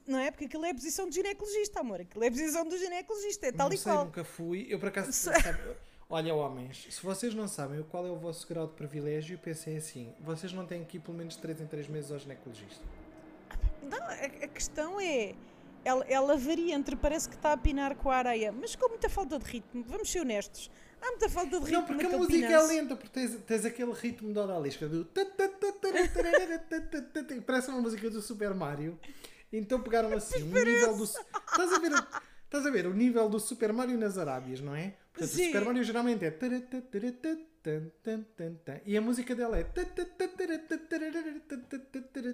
[0.08, 0.30] Não é?
[0.30, 2.01] Porque aquilo é a posição de ginecologista, amor.
[2.01, 4.06] Aquilo é a posição do ginecologista, é tal não e sei, qual.
[4.06, 4.67] nunca fui.
[4.69, 5.12] Eu por acaso.
[5.12, 5.60] Sabe,
[6.08, 10.13] olha, homens, se vocês não sabem qual é o vosso grau de privilégio, pensei assim:
[10.19, 12.84] vocês não têm que ir pelo menos 3 em 3 meses ao ginecologista.
[13.82, 15.34] Não, a, questão é.
[15.84, 19.08] Ela, ela varia entre parece que está a pinar com a areia, mas com muita
[19.08, 19.84] falta de ritmo.
[19.88, 20.71] Vamos ser honestos.
[20.99, 23.93] Há muita falta de ritmo Não, porque a música é lenta, porque tens, tens aquele
[23.93, 25.08] ritmo da odalisca do.
[27.45, 28.99] Parece uma música do Super Mario.
[29.51, 31.03] Então pegaram assim o nível do.
[31.03, 31.91] Estás a ver?
[32.45, 34.95] Estás a ver o nível do Super Mario nas Arábias, não é?
[35.13, 35.45] Portanto, o Sim.
[35.47, 36.39] Super Mario geralmente é.
[38.86, 39.65] E a música dela é.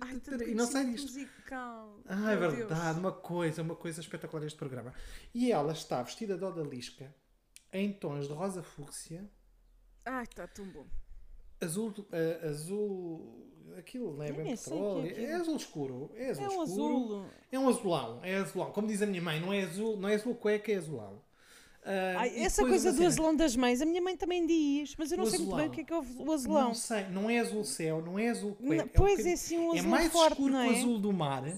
[0.02, 1.08] Ai, E não sai disto.
[1.14, 2.00] musical.
[2.06, 2.98] Ah, é Meu verdade, Deus.
[2.98, 4.94] uma coisa, uma coisa espetacular este programa.
[5.34, 7.14] E ela está vestida de odalisca
[7.72, 9.30] em tons de rosa fúcsia,
[10.06, 10.86] Ai, está tão bom.
[11.62, 15.26] azul, eh, azul, aquilo não é bem é petróleo, aquilo.
[15.26, 17.26] é azul escuro, é azul É um escuro, azul.
[17.52, 20.16] é um azulão, é azulão, como diz a minha mãe, não é azul, não é
[20.16, 21.22] azul cueca, é azulão.
[21.84, 25.18] Ah, Ai, essa coisa do azulão das mães, a minha mãe também diz, mas eu
[25.18, 25.76] não O sei muito bem o azulão.
[25.76, 26.68] que é que é o azulão.
[26.68, 28.90] Não sei, não é azul céu, não é azul Não, cueca.
[28.96, 30.78] pois um é assim um é azul mais forte, escuro não que o é?
[30.78, 31.56] azul do mar, é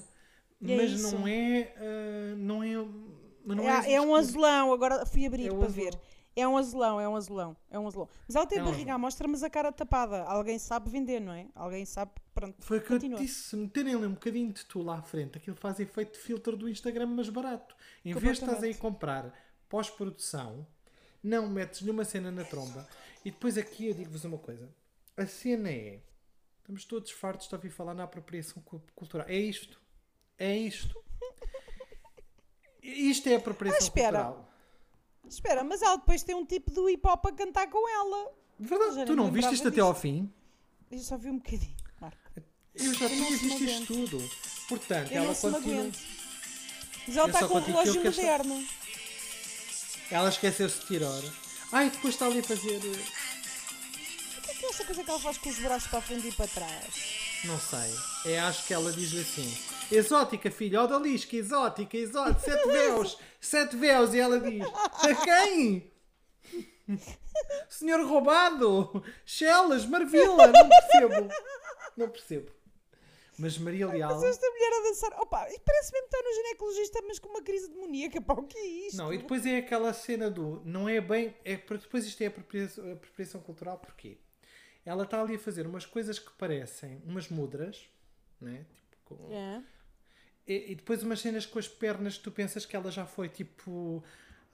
[0.62, 2.86] mas não é, ah, não é,
[3.46, 5.72] mas não é, É, azul é um azulão, agora fui abrir É para azulão.
[5.92, 6.00] ver.
[6.36, 8.10] É um azulão, é um azulão, é um azulão.
[8.28, 10.24] Mas ela tem É um barriga à mostra, mas a cara tapada.
[10.24, 11.48] Alguém sabe vender, não é?
[11.54, 12.56] Alguém sabe, pronto.
[12.66, 13.20] Foi o que eu Continua.
[13.20, 16.20] disse, se meterem ali um bocadinho de tu lá à frente, aquilo faz efeito de
[16.20, 17.76] filtro do Instagram, mas barato.
[18.04, 19.32] Em vez de estás aí a comprar
[19.70, 20.66] pós-produção,
[21.22, 22.88] não metes nenhuma cena na tromba.
[23.24, 24.68] E depois aqui eu digo-vos uma coisa.
[25.16, 26.02] A cena é,
[26.60, 29.28] estamos todos fartos de ouvir falar na apropriação cu- cultural.
[29.30, 29.80] É isto.
[30.38, 31.00] É isto.
[32.82, 34.24] Isto é apropriação Ah, espera.
[34.26, 34.53] cultural.
[35.28, 38.32] Espera, mas ela depois tem um tipo do hip hop a cantar com ela.
[38.60, 40.32] Verdade, Já tu não viste isto até ao fim?
[40.92, 42.18] Eu só vi um bocadinho, Marco.
[42.76, 44.30] Eu já tinha visto isto tudo.
[44.70, 45.92] Portanto, Eu ela continua.
[47.08, 48.68] Mas ela está com um eu relógio moderno.
[50.12, 51.22] Ela esqueceu-se de tirar.
[51.72, 52.78] Ai, depois está ali a fazer.
[52.78, 56.02] O que é que é essa coisa que ela faz com os braços para a
[56.02, 56.94] frente e para trás?
[57.46, 58.32] Não sei.
[58.32, 59.58] É, acho que ela diz-lhe assim:
[59.92, 64.14] Exótica, filha, ó da Lisca, exótica, exótica, sete véus, sete véus.
[64.14, 65.92] E ela diz: A quem?
[67.70, 71.34] Senhor roubado, Chelas, Marvila, não percebo.
[71.98, 72.52] Não percebo.
[73.38, 74.14] Mas Maria Leal.
[74.14, 75.12] Mas esta mulher a dançar.
[75.20, 78.22] Opa, parece mesmo estar no ginecologista, mas com uma crise demoníaca.
[78.22, 78.98] Pá, o que é isto?
[78.98, 80.62] Não, e depois é aquela cena do.
[80.64, 81.36] Não é bem.
[81.44, 84.18] É, depois isto é apropriação, apropriação cultural, porquê?
[84.86, 87.88] Ela está ali a fazer umas coisas que parecem umas mudras,
[88.40, 88.66] né?
[88.92, 89.64] Tipo, com- É.
[90.48, 93.30] E, e depois umas cenas com as pernas que tu pensas que ela já foi
[93.30, 94.04] tipo.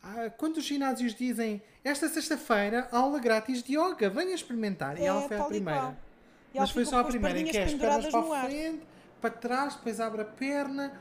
[0.01, 4.97] Ah, quando os ginásios dizem esta sexta-feira aula grátis de yoga, venha experimentar.
[4.97, 5.97] E É, ela foi a e primeira.
[6.53, 8.83] E Mas foi só a primeira, em que é as pernas para a frente,
[9.21, 10.93] para trás, depois abre a perna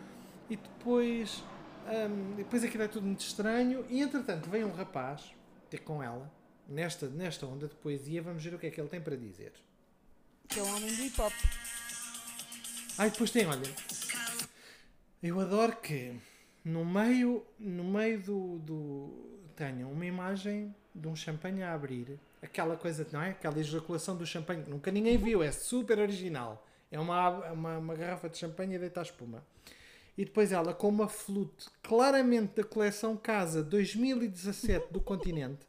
[0.51, 1.43] e depois.
[1.87, 3.85] hum, depois aquilo é tudo muito estranho.
[3.89, 5.33] E entretanto vem um rapaz
[5.71, 6.31] ter com ela,
[6.69, 9.53] nesta, nesta onda de poesia, vamos ver o que é que ele tem para dizer.
[10.49, 11.33] Que é o homem do hip hop.
[12.99, 13.63] Ai, depois tem, olha.
[15.23, 16.15] Eu adoro que
[16.65, 19.51] no meio, no meio do, do.
[19.57, 22.19] tenham uma imagem de um champanhe a abrir.
[22.41, 23.31] Aquela coisa, não é?
[23.31, 25.43] Aquela ejaculação do champanhe que nunca ninguém viu.
[25.43, 26.65] É super original.
[26.91, 29.43] É uma, uma, uma garrafa de champanhe a deitar espuma.
[30.17, 35.67] E depois ela com uma flute claramente da coleção Casa 2017 do continente.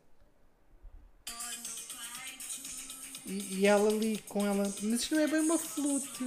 [3.25, 4.63] E, e ela ali com ela.
[4.63, 6.23] Mas isto não é bem uma flute.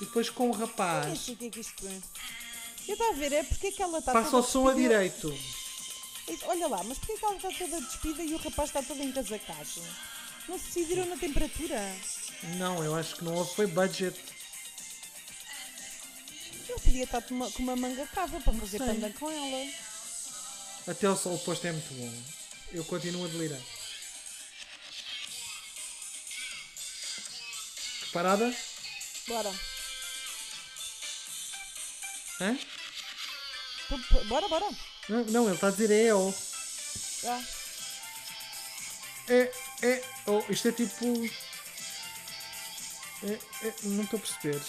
[0.00, 1.28] E depois com o rapaz.
[1.28, 2.41] o que é que isto é.
[2.88, 5.32] Eu estou a ver, é porque é que ela está Passa o som a direito.
[6.44, 9.82] Olha lá, mas porquê que ela está toda despida e o rapaz está todo encasacado?
[10.48, 11.96] Não se decidiram na temperatura?
[12.58, 13.54] Não, eu acho que não houve.
[13.54, 14.18] Foi budget.
[16.68, 18.86] Eu podia estar com uma, com uma manga cava para fazer sei.
[18.86, 19.70] panda com ela.
[20.86, 22.12] Até o sol posto é muito bom.
[22.72, 23.60] Eu continuo a delirar.
[28.00, 28.54] Preparada?
[29.28, 29.52] Bora.
[33.88, 34.66] P- Bora, bora.
[35.08, 36.34] Não, não, ele está a dizer é ou.
[37.26, 37.42] Ah,
[39.28, 39.52] É,
[39.82, 40.44] é, ou.
[40.48, 41.04] Isto é tipo.
[43.24, 43.32] É,
[43.68, 44.60] é, não estou a perceber.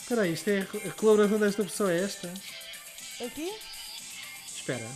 [0.00, 2.32] Espera aí, isto é a colaboração desta pessoa é esta?
[3.24, 3.54] aqui?
[4.54, 4.86] Espera.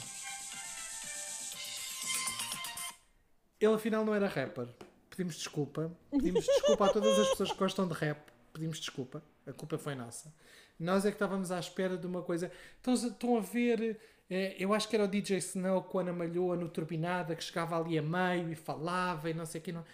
[3.60, 4.68] Ele afinal não era rapper.
[5.10, 5.90] Pedimos desculpa.
[6.10, 8.18] Pedimos desculpa a todas as pessoas que gostam de rap.
[8.52, 9.22] Pedimos desculpa.
[9.48, 10.32] A culpa foi nossa.
[10.78, 12.50] Nós é que estávamos à espera de uma coisa.
[12.76, 13.98] Estão, estão a ver.
[14.30, 17.42] eh, eu acho que era o DJ Snow com a Ana Malhoa no Turbinada que
[17.42, 19.72] chegava ali a meio e falava e não sei o que.
[19.72, 19.84] Não.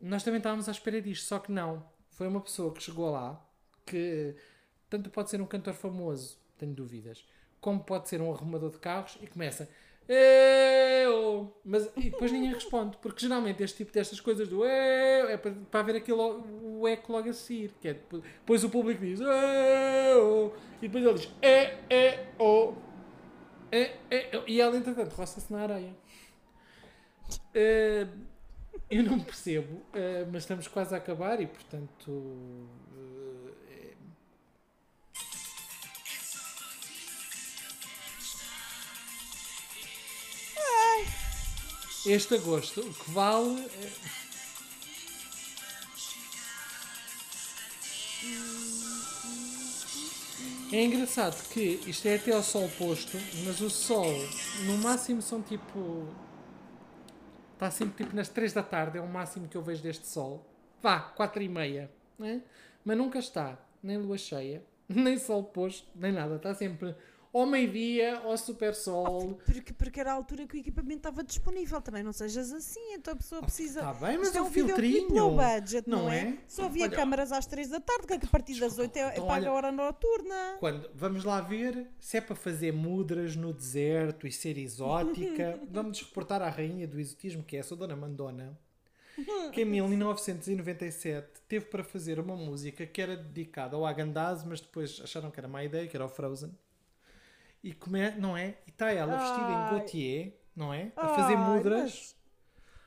[0.00, 1.84] Nós também estávamos à espera disto, só que não.
[2.10, 3.42] Foi uma pessoa que chegou lá
[3.84, 4.34] que
[4.90, 7.24] tanto pode ser um cantor famoso, tenho dúvidas,
[7.60, 9.68] como pode ser um arrumador de carros e começa.
[10.08, 11.52] Eu!
[11.64, 15.52] Mas e depois ninguém responde, porque geralmente este tipo destas coisas do eu é para,
[15.70, 20.54] para haver aquele o eco logo a seguir, que é depois, o público diz eu!
[20.80, 22.74] e depois ele diz é, é, o,
[23.72, 25.94] é, é, e ela entretanto roça-se na areia.
[27.54, 28.06] Eh,
[28.90, 32.68] eu não percebo, eh, mas estamos quase a acabar e portanto.
[42.06, 43.60] Este agosto, o que vale.
[43.82, 43.92] é-
[50.72, 54.04] É engraçado que isto é até ao sol posto, mas o sol
[54.66, 56.08] no máximo são tipo.
[57.54, 60.44] Está sempre tipo nas 3 da tarde, é o máximo que eu vejo deste sol.
[60.82, 62.42] Vá, 4 e meia, né?
[62.84, 66.36] mas nunca está nem lua cheia, nem sol posto, nem nada.
[66.36, 66.94] Está sempre
[67.32, 69.38] ao meio-dia, ao super sol.
[69.44, 71.80] Porque, porque era a altura que o equipamento estava disponível.
[71.80, 73.80] Também não sejas assim, então a pessoa precisa.
[73.80, 75.12] Está bem, mas é é um filtrinho.
[75.12, 76.20] low budget, não, não é?
[76.20, 76.38] é?
[76.46, 79.12] Só havia Olha, câmaras às 3 da tarde, que a partir das 8 é, é
[79.12, 80.56] então paga a hora noturna.
[80.58, 85.60] Quando, vamos lá ver se é para fazer mudras no deserto e ser exótica.
[85.70, 88.58] vamos reportar à rainha do exotismo, que é essa Dona Mandona,
[89.52, 95.00] que em 1997 teve para fazer uma música que era dedicada ao Agandaz, mas depois
[95.02, 96.52] acharam que era má ideia, que era o Frozen.
[97.68, 98.56] E como é, não é?
[98.66, 99.78] E está ela vestida em.
[99.78, 100.92] Gautier, não é?
[100.96, 101.82] A fazer Ai, mudras.
[101.82, 102.16] mas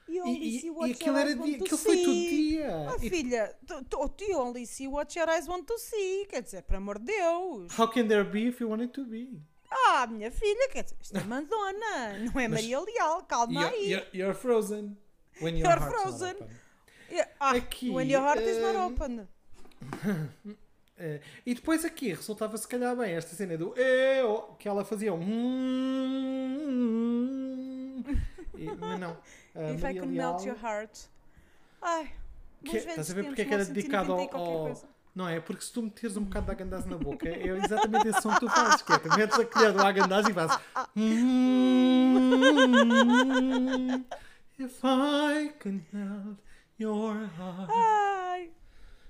[0.07, 1.95] You E, only e, see e aquilo your era eyes want dia, to aquilo foi
[1.97, 2.49] see.
[2.49, 2.89] dia.
[2.89, 6.25] Ah, E filha, tu, tu, you only see what your eyes want to see.
[6.30, 7.77] Quer dizer, por amor de Deus.
[7.77, 9.39] how can there be if you want it to be?
[9.69, 13.75] Ah, minha filha, quer dizer, isto é Madonna, não é Mas- Maria Leal, calma You're,
[13.75, 13.91] aí.
[13.91, 14.97] you're, you're frozen.
[15.41, 16.36] When your You're heart's not frozen.
[16.38, 16.47] open.
[17.11, 19.27] Yeah, Ah, Aqui, when your heart is not open.
[21.00, 25.14] Eh, e depois aqui resultava se calhar bem esta cena do eu, que ela fazia
[25.14, 25.20] um
[26.80, 28.04] hum,
[28.58, 29.18] e, mas não.
[29.56, 31.00] A If I Maria can Leal, melt your heart.
[31.82, 32.12] Ai,
[32.66, 35.00] que, bons estás a ver porque é que era dedicado 1990 ao, ao-.
[35.16, 35.39] Não é?
[35.39, 38.39] Porque se tu meteres um bocado de agandaz na boca, é exatamente esse som que
[38.41, 40.58] tu fazes, que é, tu metes a colher do agandaz e fazes
[41.50, 44.06] "Mm,
[44.60, 46.38] If I can melt
[46.78, 47.70] your heart.
[47.70, 48.09] Ai,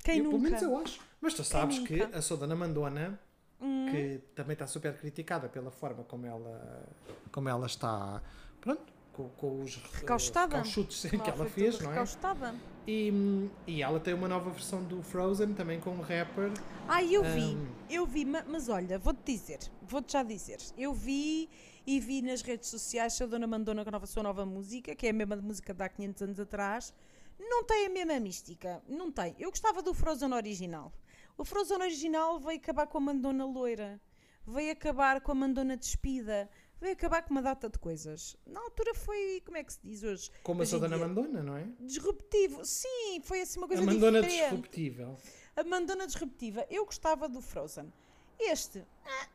[0.10, 0.38] quem Eu, nunca?
[0.38, 1.00] Pelo menos eu acho.
[1.22, 3.20] Mas tu sabes que a Soda na Mandona,
[3.62, 3.88] Hum.
[3.92, 6.88] que também está super criticada pela forma como ela,
[7.30, 8.22] como ela está,
[8.62, 8.82] pronto,
[9.12, 10.56] com, com os Recaustada.
[10.56, 11.94] recauchutos que ela fez, não é?
[11.94, 12.56] recaustada.
[12.88, 16.52] E, e ela tem uma nova versão do Frozen também com um rapper.
[16.88, 17.68] Ai, eu vi, Ahm.
[17.90, 21.50] eu vi, ma- mas olha, vou-te dizer, vou-te já dizer, eu vi
[21.86, 25.10] e vi nas redes sociais a Dona Mandona com a sua nova música, que é
[25.10, 26.94] a mesma música de há 500 anos atrás,
[27.40, 29.36] não tem a mesma mística, não tem.
[29.40, 30.92] Eu gostava do Frozen original.
[31.38, 34.00] O Frozen original veio acabar com a Mandona loira,
[34.46, 36.50] veio acabar com a Mandona despida,
[36.82, 38.36] veio acabar com uma data de coisas.
[38.46, 40.30] Na altura foi, como é que se diz hoje?
[40.44, 41.68] Como a Hoje em Soda na dia, Mandona, não é?
[41.80, 44.50] Disruptivo, sim, foi assim uma coisa a Mandona diferente.
[44.50, 45.18] disruptível.
[45.56, 46.66] A Mandona disruptiva.
[46.70, 47.92] Eu gostava do Frozen.
[48.38, 48.86] Este.
[49.06, 49.28] ah,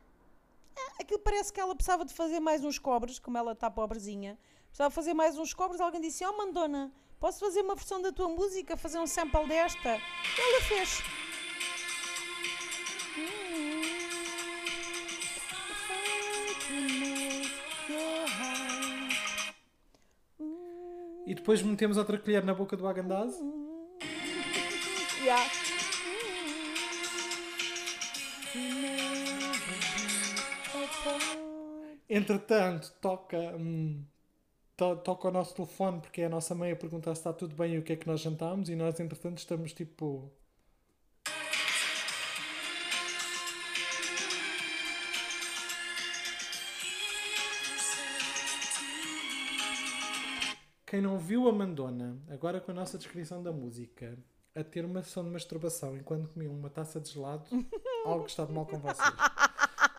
[0.77, 4.37] ah, Aquilo parece que ela precisava de fazer mais uns cobres, como ela está pobrezinha.
[4.67, 5.79] Precisava fazer mais uns cobres.
[5.79, 8.77] Alguém disse: Oh, Mandona, posso fazer uma versão da tua música?
[8.77, 9.89] Fazer um sample desta?
[9.89, 11.03] Ela fez.
[21.25, 23.33] E depois metemos outra colher na boca do agandaz.
[25.23, 25.51] Yeah.
[32.07, 34.05] Entretanto, toca, hum,
[34.77, 37.55] to- toca o nosso telefone porque é a nossa mãe a perguntar se está tudo
[37.55, 38.69] bem e o que é que nós jantámos.
[38.69, 40.31] E nós, entretanto, estamos tipo.
[50.85, 54.17] Quem não viu a Mandona, agora com a nossa descrição da música,
[54.55, 57.45] a ter uma sessão de masturbação enquanto comia uma taça de gelado,
[58.05, 59.09] algo está de mal com vocês.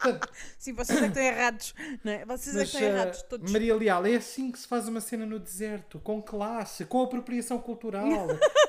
[0.58, 1.74] Sim, vocês é que estão errados.
[2.04, 2.24] Não é?
[2.24, 3.20] Vocês é que mas, estão errados.
[3.20, 3.52] eh, Todos.
[3.52, 7.58] Maria Leal, é assim que se faz uma cena no deserto, com classe, com apropriação
[7.58, 8.06] cultural.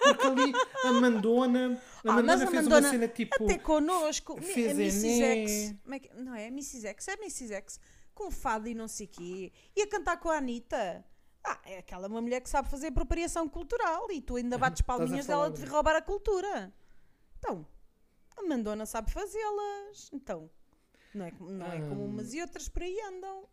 [0.02, 0.54] Porque ali
[0.86, 3.44] a Mandona, a Ah, Mandona mas a fez Mandona uma cena tipo.
[3.44, 5.22] Até connosco, fez a Mrs.
[5.22, 5.76] X.
[5.92, 6.48] É não é?
[6.48, 6.88] Mrs.
[6.88, 7.54] X, é Mrs.
[7.54, 7.80] X.
[8.14, 9.52] Com fado e não sei quê.
[9.76, 11.06] E a cantar com a Anitta.
[11.44, 15.28] Ah, é aquela uma mulher que sabe fazer apropriação cultural e tu ainda bates palminhas
[15.28, 16.74] dela de roubar a cultura.
[17.40, 17.66] Então,
[18.36, 20.10] a Mandona sabe fazê-las.
[20.12, 20.50] Então,
[21.18, 22.10] não é, como- não é como Hum.
[22.10, 23.48] umas e outras por aí andam.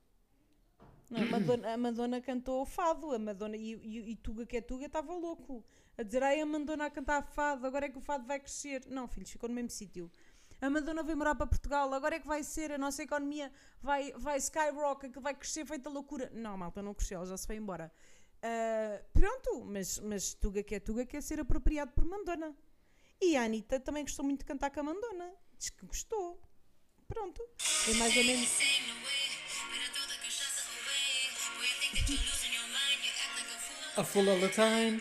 [1.10, 4.56] Não, a, Madonna, a Madonna cantou o fado, a Madonna e, e, e Tuga que
[4.56, 5.64] é Tuga estava louco
[5.98, 8.84] a dizer ai a Madonna a cantar fado, agora é que o fado vai crescer.
[8.88, 10.10] Não, filhos, ficou no mesmo sítio.
[10.60, 13.52] A Madonna veio morar para Portugal, agora é que vai ser, a nossa economia
[13.82, 16.30] vai, vai skyrocket, que vai crescer feita loucura.
[16.32, 17.92] Não, malta, não cresceu, ela já se foi embora.
[18.42, 22.56] Ah, pronto, mas, mas Tuga que é Tuga quer ser apropriado por Madonna.
[23.20, 25.32] E a Anitta também gostou muito de cantar com a Madonna.
[25.58, 26.40] Diz que gostou.
[27.08, 27.42] Pronto.
[27.88, 28.48] É mais ou menos.
[33.96, 35.00] A full all the time.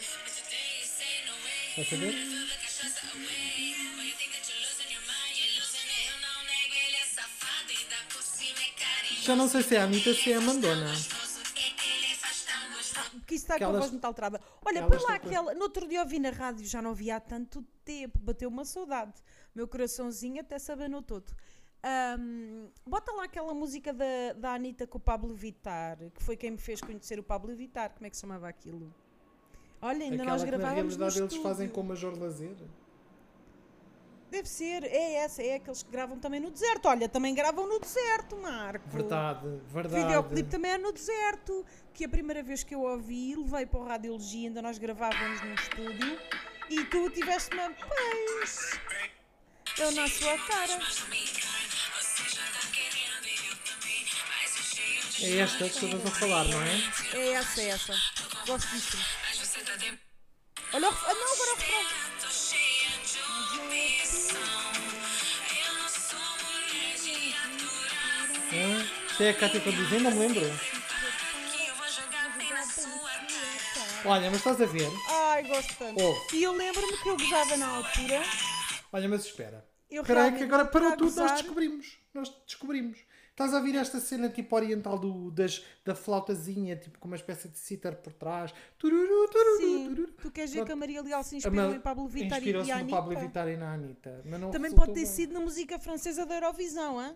[1.78, 2.34] A ver?
[9.24, 10.92] Já não sei se é a Anitta ou se é a Mandona.
[13.20, 14.42] Porque isso está com a voz muito alterada.
[14.66, 15.54] Olha, põe lá aquela.
[15.56, 19.14] No outro dia ouvi na rádio, já não ouvi há tanto tempo, bateu uma saudade.
[19.56, 21.34] Meu coraçãozinho até se abanou todo.
[21.84, 26.52] Ahm, bota lá aquela música da, da Anitta com o Pablo Vittar, que foi quem
[26.52, 27.90] me fez conhecer o Pablo Vittar.
[27.92, 28.94] Como é que se chamava aquilo?
[29.82, 31.44] Olha, ainda Aquela nós que na gravávamos no realidade eles estúdio.
[31.44, 32.56] fazem com o Major Lazer.
[34.32, 36.88] Deve ser, é essa, é aqueles que gravam também no deserto.
[36.88, 38.88] Olha, também gravam no deserto, Marco.
[38.90, 40.04] Verdade, O verdade.
[40.04, 41.64] videoclipe também é no deserto,
[41.94, 45.54] que a primeira vez que eu ouvi, levei para o Radiologia, ainda nós gravávamos num
[45.54, 46.18] estúdio,
[46.70, 48.80] e tu tiveste uma pois,
[49.78, 50.80] eu na sua cara.
[55.22, 56.92] É esta que estás a falar, não é?
[57.14, 57.94] É essa, é essa.
[58.46, 58.98] Gosto disso.
[60.74, 61.04] Olha o ref...
[61.06, 61.84] Ah, não, agora o refrão.
[68.54, 69.04] Hã?
[69.10, 70.60] Isto é a Cátia conduzindo, não me lembro.
[74.06, 74.92] Olha, mas estás a ver?
[75.10, 76.04] Ai, gosto tanto.
[76.04, 76.36] Ouve.
[76.36, 78.24] E eu lembro-me que eu gozava na altura.
[78.92, 79.73] Olha, mas espera.
[79.96, 81.98] Eu Espera aí que agora para tudo, nós descobrimos.
[82.14, 82.98] Nós descobrimos.
[83.30, 87.48] Estás a ouvir esta cena tipo oriental do, das, da flautazinha, tipo com uma espécie
[87.48, 88.54] de sitar por trás.
[88.78, 90.12] Tururu, tururu, Sim, tururu.
[90.14, 92.72] tu queres ver que a Maria Leal se inspirou Ma- em Pablo Vittar e, e
[92.72, 92.96] Anitta?
[92.96, 94.22] Pablo Vittar e na Anitta.
[94.26, 95.06] Mas não Também pode ter bem.
[95.06, 97.16] sido na música francesa da Eurovisão, hã?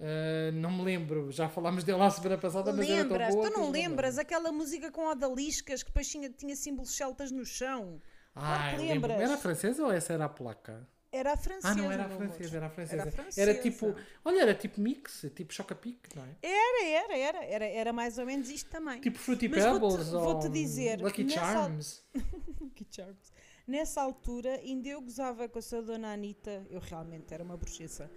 [0.00, 3.28] Ah, não me lembro, já falámos dela a semana passada, mas era Lembras?
[3.34, 4.22] tão boa Tu não me lembras lembro.
[4.22, 8.00] aquela música com odaliscas que depois tinha, tinha símbolos celtas no chão?
[8.34, 9.08] Ah, que eu lembro.
[9.10, 9.20] lembras?
[9.30, 10.86] Era a francesa ou essa era a placa?
[11.10, 11.68] Era a francesa.
[11.68, 12.94] Ah, não era a francesa, era a francesa.
[13.00, 13.54] Era Era, francesa.
[13.54, 13.94] tipo,
[14.24, 16.36] olha, era tipo mix, tipo choca-pique, não é?
[16.42, 19.00] Era, era, era, era, era mais ou menos isto também.
[19.00, 22.04] Tipo Fruity Mas Pebbles vou-te ou dizer, Lucky Charms.
[22.74, 23.32] Que charms.
[23.66, 28.10] Nessa altura, ainda eu gozava com a sua dona Anitta, eu realmente era uma bruxesa,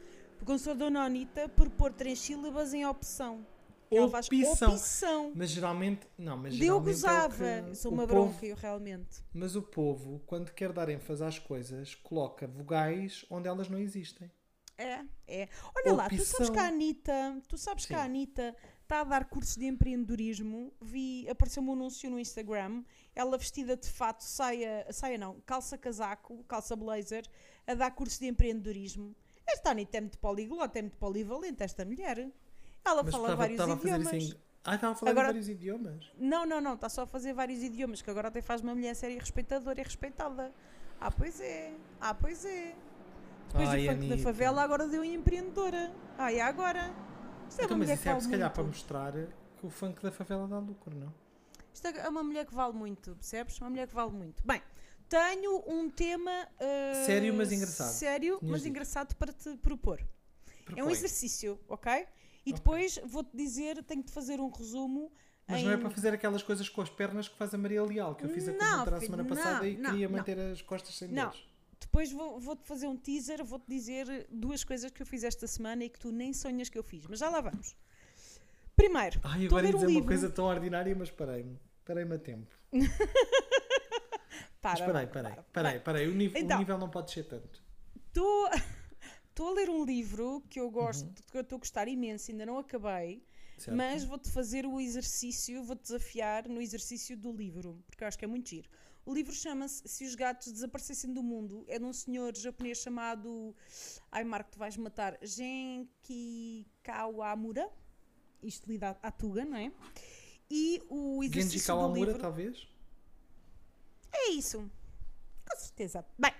[0.45, 3.45] com a sua dona Anitta por pôr três sílabas em opção.
[3.91, 4.73] Ela Opção.
[4.73, 5.33] opção.
[5.35, 8.03] Mas geralmente, não, mas Eu geralmente é o gozava, que eu sou uma
[8.41, 9.21] eu realmente.
[9.33, 14.31] Mas o povo, quando quer dar ênfase às coisas, coloca vogais onde elas não existem.
[14.77, 15.49] É, é.
[15.75, 16.53] Olha lá, tu sabes Opção.
[16.53, 18.05] que a Anitta, tu sabes que a Sim.
[18.05, 20.73] Anitta está a dar cursos de empreendedorismo.
[20.81, 22.83] Vi, apareceu um anúncio no Instagram,
[23.13, 27.25] ela vestida de fato, saia, saia não, calça casaco, calça blazer,
[27.67, 29.15] a dar cursos de empreendedorismo.
[29.45, 32.31] Esta Anitta é muito poliglota, é muito polivalente, esta mulher.
[32.83, 34.13] Ela Mas fala estava, vários estava a fazer idiomas.
[34.23, 34.35] em...
[34.63, 36.11] Ah, estava a falar Agora- vários idiomas.
[36.17, 38.95] Não, não, não, está só a fazer vários idiomas, que agora até faz uma mulher
[38.95, 40.51] séria respeitadora e respeitada.
[40.99, 42.75] Ah, pois é, ah, pois é.
[43.47, 45.91] Depois Ai, do funk da favela, agora deu em empreendedora.
[46.17, 46.93] Ah, e agora?
[47.49, 48.75] Isto é Então, uma mas mulher isso que é vale se calhar para muito.
[48.75, 51.13] mostrar que o funk da favela dá lucro, não?
[51.73, 53.59] Isto é uma mulher que vale muito, percebes?
[53.59, 54.43] Uma mulher que vale muito.
[54.45, 54.61] Bem,
[55.09, 56.47] tenho um tema...
[56.59, 57.87] ah, Sério, mas engraçado.
[57.91, 58.69] Sério, mas dito.
[58.69, 59.99] engraçado para te propor.
[60.75, 62.05] É um exercício, ok?
[62.45, 65.11] E depois vou-te dizer, tenho de fazer um resumo
[65.47, 65.65] Mas em...
[65.65, 68.25] não é para fazer aquelas coisas com as pernas que faz a Maria Leal, que
[68.25, 70.17] eu fiz a comentar a semana não, passada e não, queria não.
[70.17, 71.25] manter as costas sem Não.
[71.29, 71.47] dedos.
[71.79, 75.83] Depois vou- vou-te fazer um teaser, vou-te dizer duas coisas que eu fiz esta semana
[75.83, 77.05] e que tu nem sonhas que eu fiz.
[77.07, 77.75] Mas já lá vamos.
[78.75, 80.01] Primeiro, Ai, agora ia ler um dizer livro.
[80.03, 81.59] uma coisa tão ordinária, mas parei-me.
[81.85, 82.55] Parei-me a tempo.
[84.61, 85.43] Para, Mas parei, parei, para.
[85.51, 86.07] parei, parei.
[86.07, 86.57] O nível, Então.
[86.57, 87.61] o nível não pode descer tanto.
[88.07, 88.47] Estou
[89.31, 91.13] estou a ler um livro que eu gosto, Uhum.
[91.31, 93.23] que eu estou a gostar imenso, ainda não acabei,
[93.57, 93.75] Certo?
[93.75, 98.25] mas vou-te fazer o exercício, vou-te desafiar no exercício do livro, porque eu acho que
[98.25, 98.69] é muito giro.
[99.03, 103.55] O livro chama-se Se os Gatos Desaparecessem do Mundo, é de um senhor japonês chamado.
[104.11, 105.17] Ai, Marco, tu vais matar.
[105.23, 107.67] Genki Kawamura.
[108.43, 109.71] Isto lida à tuga, não é?
[110.51, 112.19] E o exercício do Kawamura, livro.
[112.21, 112.67] talvez?
[114.13, 114.69] É isso.
[115.49, 116.05] Com certeza.
[116.19, 116.31] Bem,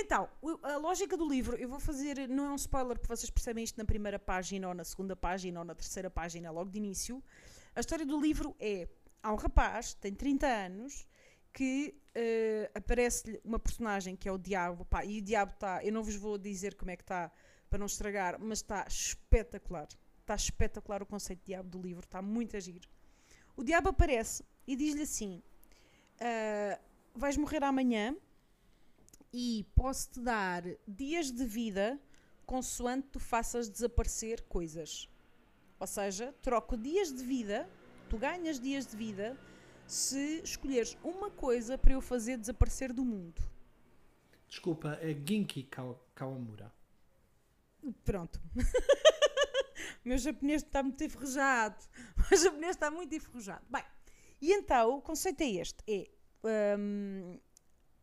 [0.00, 0.28] então,
[0.62, 3.76] a lógica do livro, eu vou fazer, não é um spoiler, porque vocês percebem isto
[3.76, 7.22] na primeira página, ou na segunda página, ou na terceira página, logo de início.
[7.74, 8.88] A história do livro é:
[9.22, 11.06] há um rapaz, tem 30 anos,
[11.52, 15.92] que eh, aparece-lhe uma personagem que é o Diabo, pá, e o Diabo está, eu
[15.92, 17.30] não vos vou dizer como é que está,
[17.68, 19.88] para não estragar, mas está espetacular.
[20.20, 22.88] Está espetacular o conceito de Diabo do livro, está muito a giro.
[23.56, 25.42] O Diabo aparece e diz-lhe assim:
[26.20, 26.78] ah,
[27.14, 28.14] vais morrer amanhã
[29.32, 32.00] e posso-te dar dias de vida
[32.46, 35.08] consoante tu faças desaparecer coisas.
[35.78, 37.68] Ou seja, troco dias de vida,
[38.08, 39.38] tu ganhas dias de vida
[39.86, 43.42] se escolheres uma coisa para eu fazer desaparecer do mundo.
[44.48, 46.72] Desculpa, é Ginki Kaw- Kawamura.
[48.04, 48.40] Pronto.
[48.56, 48.60] o
[50.08, 51.76] meu japonês está muito enferrujado.
[52.16, 53.64] O meu japonês está muito enferrujado.
[53.70, 53.84] Bem,
[54.40, 57.38] e então o conceito é este: é hum,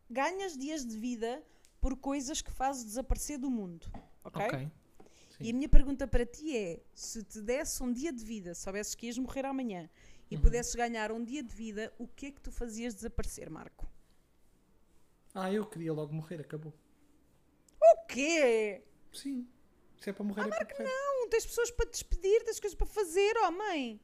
[0.08, 1.42] ganhas dias de vida
[1.80, 3.86] por coisas que fazes desaparecer do mundo.
[4.24, 4.44] Ok?
[4.44, 4.70] Ok.
[5.40, 8.94] E a minha pergunta para ti é: se te desse um dia de vida, soubesses
[8.94, 9.88] que ias morrer amanhã
[10.30, 13.86] e pudesses ganhar um dia de vida, o que é que tu fazias desaparecer, Marco?
[15.34, 16.72] Ah, eu queria logo morrer, acabou.
[17.80, 18.82] O quê?
[19.12, 19.46] Sim.
[20.00, 20.84] Se é para morrer, é para morrer.
[20.84, 24.00] Não, tens pessoas para te despedir, tens coisas para fazer, oh mãe.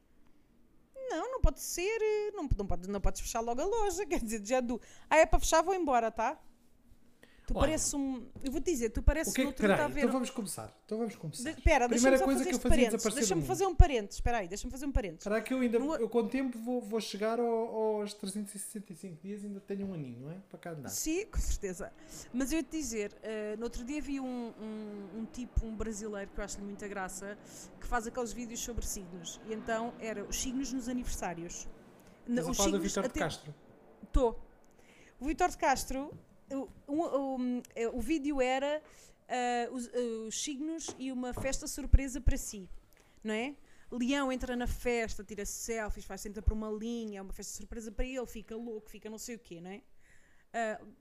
[1.09, 2.01] Não, não pode ser.
[2.01, 4.05] eh, Não, não, pode, não podes fechar logo a loja.
[4.07, 4.79] Quer dizer, já do.
[5.09, 6.37] Ah, é para fechar, vou embora, tá?
[7.45, 7.67] Tu Olha.
[7.67, 8.25] pareces um.
[8.41, 9.47] Eu vou-te dizer, tu pareces O que é que...
[9.49, 9.99] outro dia Peraí, a ver.
[9.99, 10.73] então vamos começar.
[10.85, 11.43] Então vamos começar.
[11.51, 13.13] De- Espera, deixa-me só fazer que eu este parênteses.
[13.15, 14.15] Deixa-me fazer um parênteses.
[14.15, 15.23] Espera aí, deixa-me fazer um parênteses.
[15.23, 19.21] Será que eu ainda, No- eu com o tempo vou, vou chegar ao- aos 365
[19.21, 20.35] dias e ainda tenho um aninho, não é?
[20.49, 20.87] Para cá andar.
[20.87, 21.91] Sim, com certeza.
[22.33, 24.25] Mas eu ia te dizer, eh, no outro dia vi um,
[24.61, 27.37] um, um tipo, um brasileiro que eu acho-lhe muita graça,
[27.77, 29.41] que faz aqueles vídeos sobre signos.
[29.49, 31.67] E então era os signos nos aniversários.
[32.25, 33.53] A os signos Vitor até- Castro.
[34.01, 34.39] Estou.
[35.19, 36.09] O Vitor de Castro,
[36.55, 38.81] o, o, o- eh, o vídeo era
[39.29, 39.91] ah, os, ah,
[40.27, 42.69] os signos e uma festa surpresa para si,
[43.23, 43.55] não é?
[43.91, 47.91] Leão entra na festa, tira selfies, faz senta para uma linha, é uma festa surpresa
[47.91, 49.81] para ele, fica louco, fica não sei o quê, não é?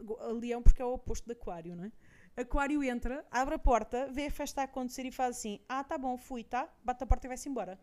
[0.03, 1.93] Go- Leão porque é o oposto de Aquário, não é?
[2.41, 5.99] Aquário entra, abre a porta, vê a festa a acontecer e faz assim: Ah, tá
[5.99, 6.67] bom, fui, tá?
[6.83, 7.79] Bate a porta e vai-se embora.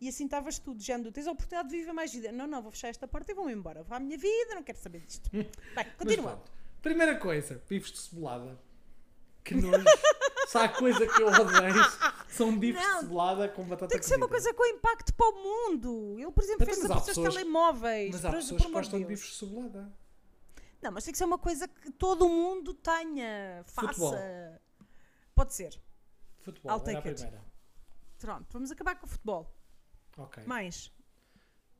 [0.00, 2.30] E assim estavas tudo, já tens a oportunidade de viver mais vida.
[2.32, 3.82] Não, não, vou fechar esta porta e vou-me embora.
[3.84, 5.28] Vou à minha vida, não quero saber disto.
[5.74, 6.36] Mas continua.
[6.36, 6.61] pronto.
[6.82, 8.58] Primeira coisa, bifes de cebolada.
[9.44, 9.84] Que nojo.
[10.48, 11.82] Se há coisa que eu odeio,
[12.28, 12.94] são bifes Não.
[12.96, 14.52] de cebolada com batata Tem que ser uma cozida.
[14.52, 16.16] coisa com impacto para o mundo.
[16.18, 18.10] Ele, por exemplo, Então, fez mas há pessoas- telemóveis.
[18.12, 19.20] Mas há por- pessoas por que amor de gostam de Deus.
[19.20, 19.92] bifes de cebolada.
[20.82, 23.88] Não, mas tem que ser uma coisa que todo mundo tenha, faça.
[23.88, 24.14] Futebol.
[25.34, 25.80] Pode ser.
[26.40, 27.22] Futebol, I'll era a take it.
[27.22, 27.44] primeira.
[28.18, 29.54] Pronto, vamos acabar com o futebol.
[30.18, 30.42] Ok.
[30.44, 30.92] Mais.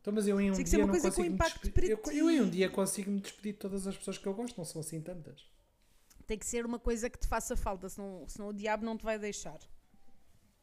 [0.02, 1.34] Então, mas eu em um Tem que ser dia uma não coisa com consigo me
[1.36, 1.90] impacto despedir.
[1.92, 4.58] Eu, eu em um dia consigo me despedir de todas as pessoas que eu gosto,
[4.58, 5.48] não são assim tantas.
[6.26, 9.04] Tem que ser uma coisa que te faça falta, senão, senão o diabo não te
[9.04, 9.58] vai deixar.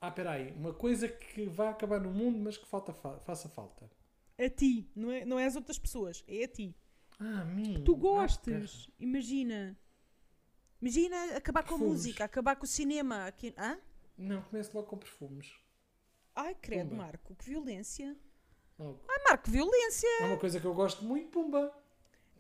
[0.02, 3.90] Ah, peraí, uma coisa que vai acabar no mundo, mas que falta, fa- faça falta.
[4.38, 6.76] A ti, não é, não é as outras pessoas, é a ti.
[7.20, 7.84] Ah, a mim.
[7.84, 9.78] Tu Ah, gostes, imagina.
[10.82, 11.92] Imagina acabar com a Perfumes.
[11.94, 13.26] música, acabar com o cinema.
[13.26, 13.80] Aqui, hã?
[14.18, 15.52] Não, começo logo com perfumes.
[16.36, 16.96] Ai, credo, Pumba.
[16.96, 18.18] Marco, que violência.
[18.80, 20.08] Ai, Marco, violência.
[20.22, 21.74] É uma coisa que eu gosto muito, pumba.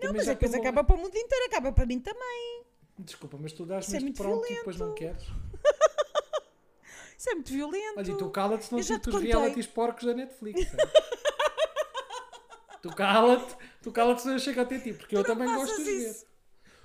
[0.01, 2.63] Não, mas já a coisa estou- acaba para o mundo inteiro, acaba para mim também.
[2.97, 5.23] Desculpa, mas tu dás-me é isto muito pronto e depois não queres.
[7.17, 7.97] Isso é muito violento.
[7.99, 10.61] Olha, e tu cala-te se não sinto te os realities porcos da Netflix.
[10.73, 10.77] é?
[12.81, 15.83] tu cala-te, tu cala-te se eu chego até ti, porque eu também Não gosto de
[15.83, 16.15] ver.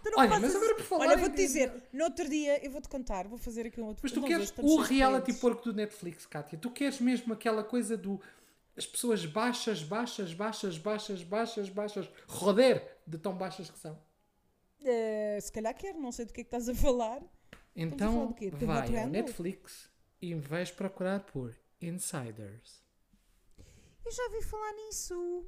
[0.03, 2.89] Tu não Olha, mas agora por falar Olha, vou-te dizer, no outro dia, eu vou-te
[2.89, 6.27] contar, vou fazer aqui um outro Mas tu Não, queres o reality porco do Netflix,
[6.27, 6.59] Kátia?
[6.59, 8.21] Tu queres mesmo aquela coisa do.
[8.77, 14.01] As pessoas baixas, baixas, baixas, baixas, baixas, baixas, roder de tão baixas que são.
[14.85, 17.19] Eh, se calhar quero, não sei do que é que estás a falar.
[17.19, 17.23] a falar
[17.75, 18.51] Então quê?
[18.51, 19.11] Do vai ao?
[19.11, 19.89] Netflix
[20.21, 22.83] e vais procurar por Insiders.
[24.05, 25.47] Eu já vi falar nisso,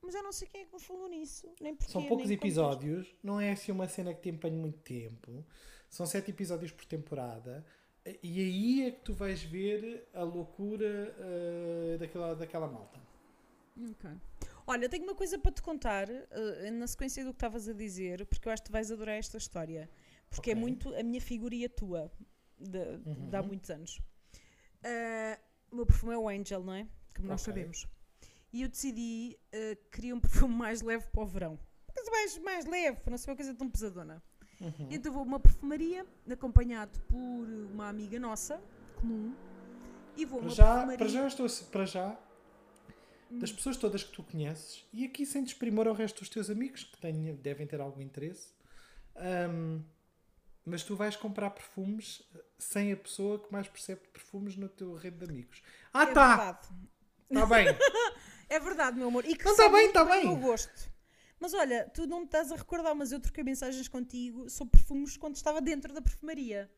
[0.00, 1.52] mas eu não sei quem é que me falou nisso.
[1.60, 2.42] Nem porquê, São poucos contexto.
[2.44, 5.44] episódios, não é assim uma cena que te empenhe muito tempo.
[5.90, 7.64] São sete episódios por temporada.
[8.22, 12.98] E aí é que tu vais ver a loucura eh, daquela, daquela malta.
[13.90, 14.10] Ok.
[14.66, 18.24] Olha, tenho uma coisa para te contar, eh, na sequência do que estavas a dizer,
[18.26, 19.90] porque eu acho que tu vais adorar esta história.
[20.30, 20.60] Porque é Ok.
[20.62, 22.10] muito a minha figuria tua,
[22.58, 23.30] de, de Uhum.
[23.36, 24.00] há muitos anos.
[24.82, 25.38] Eh,
[25.70, 26.86] o meu perfume é o Angel, não é?
[27.14, 27.44] Como nós Ok.
[27.44, 27.86] sabemos.
[28.52, 31.52] E eu decidi que queria um perfume mais leve para o verão.
[31.86, 34.22] Uma coisa mais, mais leve, para não ser uma coisa tão pesadona.
[34.60, 34.88] Uhum.
[34.90, 38.60] Então vou a uma perfumaria, acompanhado por uma amiga nossa,
[38.96, 39.34] comum,
[40.16, 40.98] e vou a Para uma já, perfumaria...
[40.98, 42.18] para já, estou, para já,
[43.30, 46.84] das pessoas todas que tu conheces, e aqui sem desprimor ao resto dos teus amigos,
[46.84, 48.52] que têm, devem ter algum interesse,
[49.16, 49.80] ahm,
[50.66, 52.22] mas tu vais comprar perfumes
[52.58, 55.62] sem a pessoa que mais percebe de perfumes no teu rede de amigos.
[55.92, 56.60] Ah, É tá!
[57.30, 57.66] Está bem!
[58.50, 59.24] É verdade, meu amor.
[59.24, 60.90] E que Não, tá sabe bem, muito tá bem o gosto.
[61.40, 65.16] Mas olha, tu não me estás a recordar, mas eu troquei mensagens contigo sobre perfumes
[65.16, 66.70] quando estava dentro da perfumaria.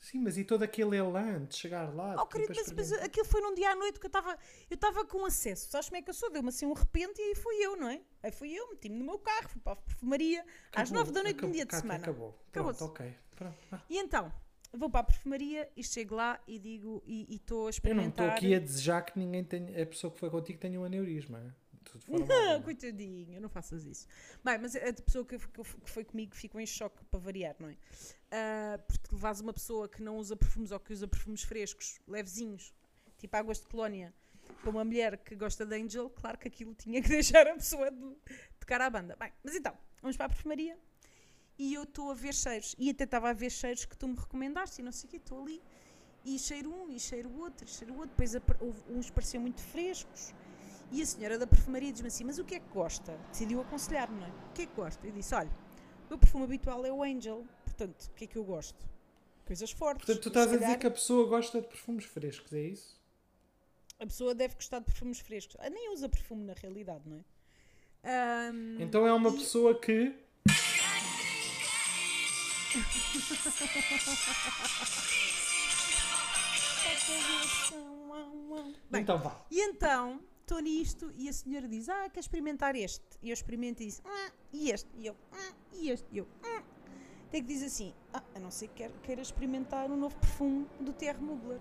[0.00, 2.14] Sim, mas e todo aquele elan de chegar lá?
[2.16, 3.06] Oh, de querido, tipo, mas, mas experimentar?
[3.06, 4.38] aquilo foi num dia à noite que eu estava
[4.70, 5.68] eu estava com acesso.
[5.68, 6.30] Sabes como é que eu sou?
[6.30, 8.00] Deu-me assim um repente e aí fui eu, não é?
[8.22, 10.46] Aí fui eu, meti-me no meu carro, fui para a perfumaria
[10.76, 11.98] às Acabou, nove da noite um acabou, dia de semana.
[12.04, 12.30] Acabou.
[12.52, 12.84] Pronto, Acabou-se.
[12.84, 13.14] ok.
[13.34, 13.56] Pronto.
[13.72, 14.32] Ah, E então,
[14.72, 18.26] vou para a perfumaria e chego lá e digo, e estou a Eu não experimentar.
[18.28, 21.56] estou aqui a desejar que ninguém tenha, a pessoa que foi contigo tenha um aneurisma.
[22.06, 22.62] Tudo fora mal.
[22.62, 24.06] coitadinha, não faças isso.
[24.44, 27.68] Bem, mas a pessoa que, que- que foi comigo ficou em choque para variar, não
[27.68, 27.76] é?
[28.30, 32.72] Ah, porque levas uma pessoa que não usa perfumes ou que usa perfumes frescos, levezinhos,
[33.18, 34.12] tipo águas de colónia,
[34.62, 37.90] para uma mulher que gosta de Angel, claro que aquilo tinha que deixar a pessoa
[37.90, 39.16] de, de cara à banda.
[39.18, 40.78] Bem, mas então, vamos para a perfumaria
[41.58, 42.74] e eu estou a ver cheiros.
[42.78, 45.16] E até estava a ver cheiros que tu me recomendaste e não sei o quê,
[45.16, 45.60] estou ali.
[46.24, 48.10] E cheiro um, e cheiro outro, e cheiro outro.
[48.10, 50.32] Depois houve- uns pareciam muito frescos.
[50.90, 53.12] E a senhora da perfumaria diz-me assim: Mas o que é que gosta?
[53.30, 54.30] Decidiu aconselhar-me, não é?
[54.30, 55.06] O que é que gosta?
[55.06, 55.50] Eu disse: Olha,
[56.06, 58.86] o meu perfume habitual é o Angel, portanto, o que é que eu gosto?
[59.46, 60.04] Coisas fortes.
[60.06, 62.60] Portanto, tu estás se a dizer calhar que a pessoa gosta de perfumes frescos, é
[62.60, 62.98] isso?
[64.00, 65.56] a pessoa deve gostar de perfumes frescos.
[65.58, 68.48] Ah, nem usa perfume na realidade, não é?
[68.48, 70.14] Ahm, Então é uma e- pessoa que.
[78.90, 79.36] Bem, então vá.
[79.50, 83.04] E então, estou nisto e a senhora diz: Ah, quer experimentar este?
[83.22, 84.88] E eu experimento e disse: ah, E este?
[84.96, 86.08] E eu: ah, E este?
[86.10, 86.62] E eu: ah.
[87.26, 90.66] Até que diz assim: Ah, a não ser que queira, queira experimentar um novo perfume
[90.80, 91.60] do Terre Mugler.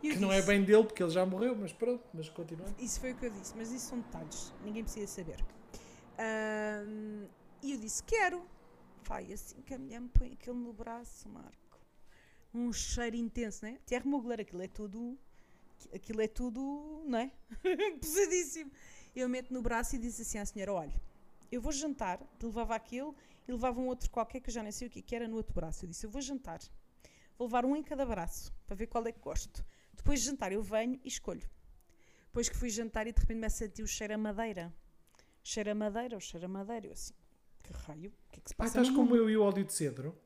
[0.00, 2.74] Que não é disse, bem dele porque ele já morreu, mas pronto, mas continuando.
[2.78, 5.44] Isso foi o que eu disse, mas isso são detalhes, ninguém precisa saber.
[6.18, 7.26] Ahm,
[7.62, 8.42] e eu disse: Quero.
[9.04, 11.78] Vai, assim que a mulher me põe aquilo no braço, Marco.
[12.52, 13.78] Um cheiro intenso, não é?
[13.86, 15.18] Terre Mugler, aquilo é tudo.
[15.94, 17.30] Aquilo é tudo, não é?
[18.00, 18.70] Pesadíssimo.
[19.14, 21.00] Eu meto no braço e disse assim à senhora: Olha,
[21.50, 23.14] eu vou jantar, levava aquilo
[23.48, 25.36] e levava um outro qualquer que eu já nem sei o que, que era no
[25.36, 25.84] outro braço.
[25.84, 26.60] Eu disse: Eu vou jantar,
[27.38, 29.64] vou levar um em cada braço para ver qual é que gosto.
[29.94, 31.48] Depois de jantar, eu venho e escolho.
[32.26, 34.72] Depois que fui jantar e de repente me a sentir o cheiro a madeira.
[35.42, 36.86] Cheiro a madeira, o cheiro a madeira.
[36.86, 37.12] Eu assim,
[37.62, 38.10] que raio?
[38.28, 38.68] O que é que se Ah, passa?
[38.70, 40.16] estás no como eu e o óleo de cedro.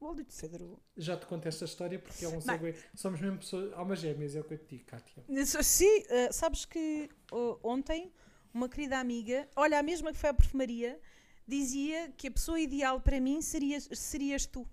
[0.00, 0.82] O óleo de cedro.
[0.96, 2.74] Já te conto esta história porque é um segue.
[2.94, 3.72] Somos mesmo pessoas.
[3.74, 5.22] Almas gêmeas, é o que eu te digo, Kátia.
[5.62, 8.10] Sim, eh, sabes que uh, ontem
[8.52, 10.98] uma querida amiga, olha, a mesma que foi à perfumaria,
[11.46, 14.66] dizia que a pessoa ideal para mim serias, serias tu.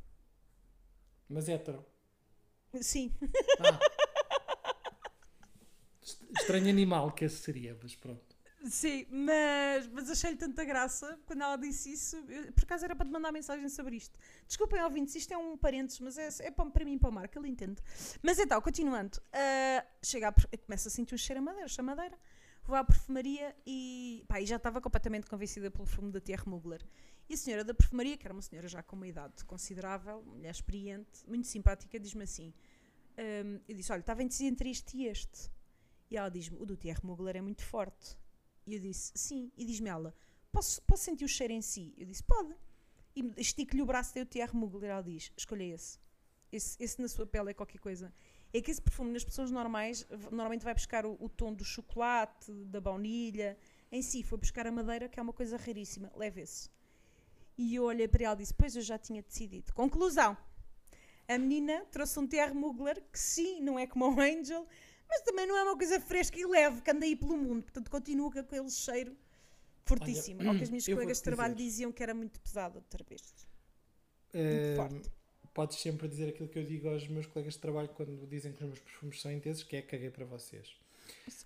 [1.29, 1.85] Mas hétero.
[2.81, 3.11] Sim.
[3.59, 3.79] Ah.
[6.01, 8.26] Est- Estranho animal que esse seria, mas pronto.
[8.65, 12.15] Sim, mas, mas achei-lhe tanta graça quando ela disse isso.
[12.27, 14.19] Eu, por acaso era para te mandar mensagem sobre isto.
[14.47, 17.13] Desculpem, ouvintes, isto é um parênteses, mas é, é para, para mim e para o
[17.13, 17.81] Marco, ele entende.
[18.21, 21.95] Mas então, continuando, ah, chega a, começa a sentir um cheiro a madeira, cheiro a
[21.95, 22.17] madeira.
[22.63, 26.85] Vou à perfumaria e, pá, e já estava completamente convencida pelo perfume da Thierry Mugler.
[27.29, 30.51] E a senhora da perfumaria, que era uma senhora já com uma idade considerável, mulher
[30.51, 32.53] experiente, muito simpática, diz-me assim:
[33.17, 35.49] hum, Eu disse, olha, estava dizer entre este e este.
[36.09, 38.17] E ela diz-me: O do Thierry Mugler é muito forte.
[38.67, 39.49] E eu disse, sim.
[39.57, 40.13] E diz-me ela,
[40.51, 41.93] posso, posso sentir o cheiro em si?
[41.97, 42.53] Eu disse, pode.
[43.15, 44.91] E estico-lhe o braço da Thierry Mugler.
[44.91, 45.97] Ela diz, escolha esse.
[46.51, 46.75] esse.
[46.83, 48.13] Esse na sua pele é qualquer coisa.
[48.53, 52.51] É que esse perfume nas pessoas normais normalmente vai buscar o, o tom do chocolate,
[52.65, 53.57] da baunilha.
[53.89, 56.11] Em si, foi buscar a madeira, que é uma coisa raríssima.
[56.13, 56.69] Leve esse.
[57.57, 59.73] E eu olhei para ela e disse, pois eu já tinha decidido.
[59.73, 60.37] Conclusão.
[61.27, 64.67] A menina trouxe um Thierry Mugler, que sim, não é como o Angel,
[65.09, 67.63] mas também não é uma coisa fresca e leve que anda aí pelo mundo.
[67.63, 69.15] Portanto, continua com aquele cheiro
[69.85, 70.41] fortíssimo.
[70.41, 71.69] Olha, Ou que as minhas colegas de trabalho dizer.
[71.69, 73.21] diziam que era muito pesado outra vez.
[74.33, 75.11] Ahm, forte.
[75.53, 78.61] podes sempre dizer aquilo que eu digo aos meus colegas de trabalho quando dizem que
[78.63, 80.75] os meus perfumes são intensos, que é caguei para vocês.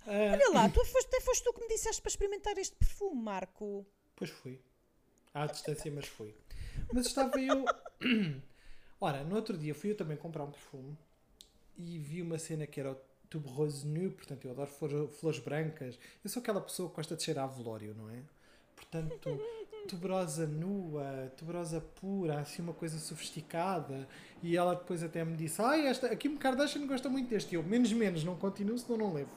[0.08, 3.22] Ah, Olha lá, tu foste, até foste tu que me disseste para experimentar este perfume,
[3.22, 3.86] Marco.
[4.16, 4.60] Pois fui.
[5.34, 6.36] À distância, mas fui.
[6.92, 7.64] Mas estava eu.
[9.00, 10.98] Ora, no outro dia fui eu também comprar um perfume
[11.78, 12.96] e vi uma cena que era o
[13.32, 15.98] tubo rose nu, portanto eu adoro flor- flores brancas.
[16.24, 18.20] Eu sou aquela pessoa que gosta de cheirar a velório, não é?
[18.76, 19.40] Portanto,
[19.88, 24.08] tuberosa nua, tuberosa pura, assim uma coisa sofisticada.
[24.44, 27.54] E ela depois até me disse: Ai, esta, a Kim Kardashian gosta muito deste.
[27.54, 29.32] E eu, menos, menos, não continuo, senão não levo.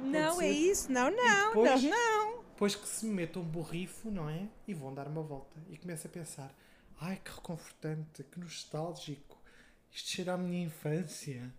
[0.00, 0.44] Não, ser.
[0.44, 0.90] é isso?
[0.90, 2.40] Não, não, depois- não, não.
[2.50, 4.46] Depois que se me meta um borrifo, não é?
[4.68, 5.60] E vão dar uma volta.
[5.68, 6.54] E começo a pensar:
[7.00, 9.38] ai que reconfortante, que nostálgico.
[9.90, 11.52] Isto cheira à minha infância.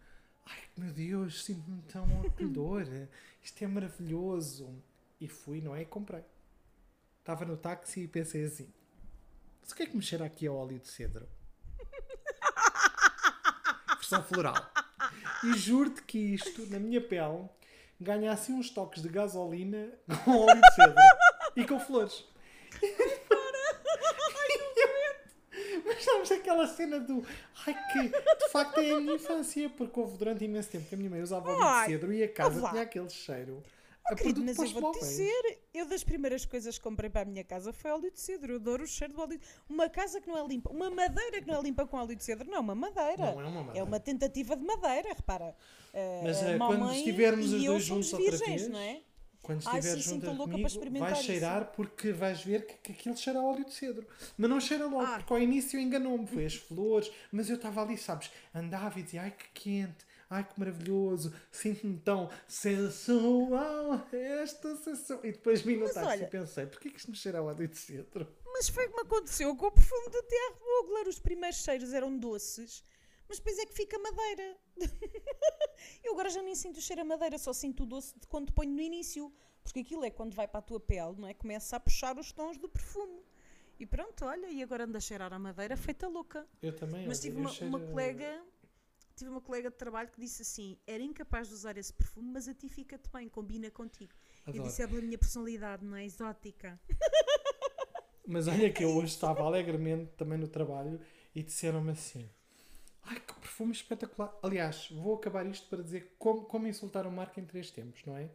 [0.52, 2.86] Ai meu Deus, sinto-me tão acolhedor.
[3.41, 4.70] Isto é maravilhoso.
[5.20, 5.82] E fui, não é?
[5.82, 6.24] E comprei.
[7.20, 8.72] Estava no táxi e pensei assim:
[9.62, 11.28] mas o que é que me cheira aqui a óleo de cedro?
[13.95, 14.72] Versão floral.
[15.43, 17.47] E juro-te que isto, na minha pele,
[17.99, 19.89] ganha assim uns toques de gasolina
[20.26, 20.95] com óleo de cedro
[21.56, 22.26] e com flores.
[26.04, 27.26] Sabes aquela cena do.
[27.66, 28.10] Ai que.
[28.10, 31.22] De facto é a minha infância, porque houve durante imenso tempo que a minha mãe
[31.22, 33.64] usava óleo de cedro e a casa tinha aquele cheiro.
[34.06, 37.43] a Querido, mas eu vou-te dizer, eu das primeiras coisas que comprei para a minha
[37.43, 38.54] casa foi óleo de cedro.
[38.54, 41.41] Eu adoro o cheiro do óleo de Uma casa que não é limpa, uma madeira
[41.41, 43.32] que não é limpa com óleo de cedro, não é uma madeira.
[43.32, 43.80] Não é uma madeira.
[43.80, 45.56] É uma tentativa de madeira, repara.
[46.24, 49.02] Mas, eh, quando estivermos e os eu dois somos juntos outra virgens, vez, não é?
[49.42, 51.28] Quando Ai, estiveres sim, sim, junto estou louca para comigo, experimentar vais isso.
[51.28, 54.06] cheirar porque vais ver que, que aquilo cheira a óleo de cedro.
[54.38, 55.18] Mas não cheira logo, Ah.
[55.18, 56.28] porque ao início enganou-me.
[56.28, 60.44] Foi as flores, mas eu estava ali, sabes, andava e dizia, ai que quente, ai
[60.48, 65.20] que maravilhoso, sinto-me tão sensual, esta sensação.
[65.24, 67.44] E depois vim no Mas táxi olha- e pensei, porquê que isto me cheira a
[67.44, 68.28] óleo de cedro?
[68.46, 71.08] Mas foi como aconteceu com o perfume do Terre Mugler.
[71.08, 72.84] Os primeiros cheiros eram doces,
[73.32, 74.57] mas depois é que fica madeira.
[76.03, 78.51] eu agora já nem sinto o cheiro a madeira, só sinto o doce de quando
[78.51, 79.32] ponho no início.
[79.63, 81.34] Porque aquilo é quando vai para a tua pele, não é?
[81.34, 83.21] Começa a puxar os tons do perfume.
[83.79, 86.45] E pronto, olha, e agora anda a cheirar a madeira feita louca.
[86.61, 87.07] Eu também.
[87.07, 88.43] Mas tive eu uma, cheiro- uma colega.
[89.15, 92.49] Tive uma colega de trabalho que disse assim: era incapaz de usar esse perfume, mas
[92.49, 94.11] a ti fica-te bem, combina contigo.
[94.45, 94.67] Eu Adoro.
[94.67, 96.77] disse: é pela minha personalidade, não é exótica.
[98.27, 100.99] Mas olha que eu hoje estava alegremente também no trabalho
[101.34, 102.29] e disseram-me assim:
[103.04, 104.34] Ai, que perfume espetacular.
[104.41, 108.18] Aliás, vou acabar isto para dizer como, como insultar o Marco em três tempos, não
[108.18, 108.30] é?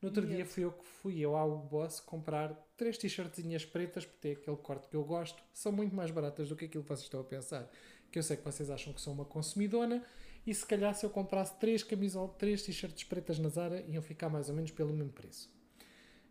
[0.00, 4.20] No outro dia fui eu que fui eu ao Boss comprar três t-shirtzinhas pretas, porque
[4.20, 5.42] tem aquele corte que eu gosto.
[5.52, 7.68] São muito mais baratas do que aquilo que vocês estão a pensar.
[8.12, 10.04] Que eu sei que vocês acham que sou uma consumidona.
[10.46, 14.28] E se calhar se eu comprasse três camisol, três t-shirts pretas na Zara, iam ficar
[14.28, 15.52] mais ou menos pelo mesmo preço.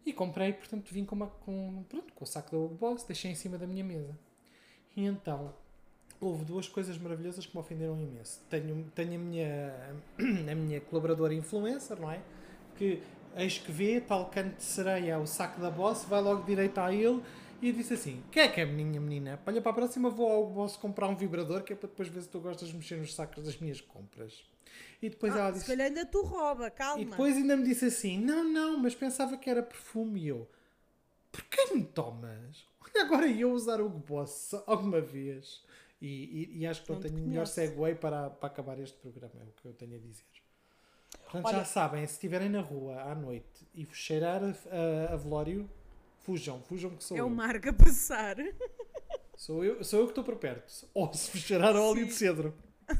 [0.05, 3.31] E comprei, portanto, vim com, uma, com, pronto, com o saco da Hugo Boss, deixei
[3.31, 4.17] em cima da minha mesa.
[4.95, 5.53] E então,
[6.19, 8.41] houve duas coisas maravilhosas que me ofenderam imenso.
[8.49, 9.75] Tenho, tenho a, minha,
[10.51, 12.19] a minha colaboradora influencer, não é?
[12.75, 13.01] Que
[13.35, 16.91] eis que vê, tal canto de sereia, o saco da Boss, vai logo direito a
[16.93, 17.21] ele
[17.61, 19.39] E disse assim: quem é que é a minha menina?
[19.45, 22.21] Olha, para a próxima vou ao Boss comprar um vibrador que é para depois ver
[22.21, 24.43] se tu gostas de mexer nos sacos das minhas compras.
[25.01, 25.65] E depois ela Ah, se disse.
[25.71, 27.01] calhar ainda tu rouba, calma.
[27.01, 30.21] E depois ainda me disse assim: Não, não, mas pensava que era perfume.
[30.21, 30.47] E eu:
[31.31, 32.65] Por que me tomas?
[32.81, 35.63] Olha, agora eu usar o Boss alguma vez.
[35.99, 37.53] E, e- e acho que não, Não te tenho melhor conheço.
[37.53, 40.25] segue para, para acabar este programa, é o que eu tenho a dizer.
[41.23, 44.47] Portanto, Olha- já sabem, se estiverem na rua à noite e cheirar a,
[45.09, 45.69] a, a velório,
[46.19, 47.27] fujam, fujam que sou É eu.
[47.27, 48.35] o Marco a passar.
[49.35, 49.83] Sou eu.
[49.83, 50.87] Sou eu que estou por perto.
[50.95, 52.57] Ou se cheirar a óleo de cedro.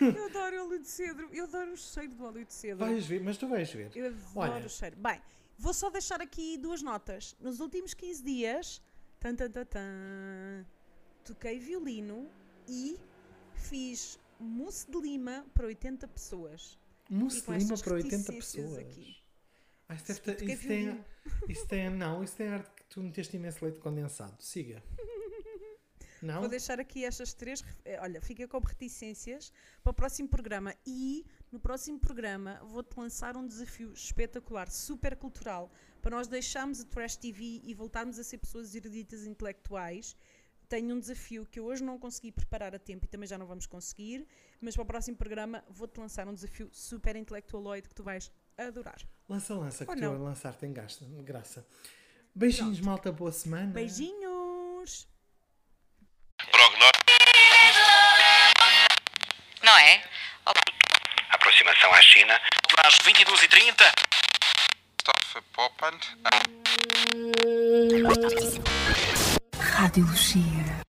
[0.00, 1.28] Eu adoro óleo de cedro.
[1.32, 2.84] Eu adoro o cheiro do óleo de cedro.
[2.86, 3.90] Vais ver, mas tu vais ver.
[3.96, 4.66] Eu adoro Olha.
[4.66, 4.96] o cheiro.
[4.96, 5.20] Bem,
[5.58, 7.34] vou só deixar aqui duas notas.
[7.40, 8.80] Nos últimos 15 dias,
[9.18, 10.66] tan, tan, tan, tan,
[11.24, 12.28] toquei violino
[12.68, 12.98] e
[13.54, 16.78] fiz mousse de lima para 80 pessoas.
[17.08, 18.78] Mousse de lima para 80 reticências pessoas.
[18.78, 19.16] aqui.
[19.88, 21.04] Ah, isso, deve ter- é isso tem,
[21.48, 21.90] isso tem.
[21.90, 24.40] Não, isso tem arte que tu meteste imenso leite condensado.
[24.40, 24.82] Siga.
[26.22, 26.40] Não?
[26.40, 27.64] Vou deixar aqui estas três.
[27.84, 29.50] eh, Olha, fica com reticências
[29.82, 30.74] para o próximo programa.
[30.86, 36.84] E no próximo programa vou-te lançar um desafio espetacular, super cultural, para nós deixarmos a
[36.84, 40.14] Trash TV e voltarmos a ser pessoas eruditas intelectuais.
[40.70, 43.44] Tenho um desafio que eu hoje não consegui preparar a tempo e também já não
[43.44, 44.24] vamos conseguir,
[44.60, 49.00] mas para o próximo programa vou-te lançar um desafio super intelectualoide que tu vais adorar.
[49.28, 50.14] Lança, lança, que Ou tu não?
[50.14, 51.66] a lançar tem gasta, graça.
[52.32, 53.72] Beijinhos, malta, boa semana.
[53.72, 55.08] Beijinhos!
[56.52, 57.04] Prognóstico.
[59.64, 60.04] Não é?
[60.46, 60.62] Olá.
[61.30, 62.40] Aproximação à China.
[62.84, 63.92] Às 22h30.
[65.02, 65.42] Christopher
[69.88, 70.82] Lucia.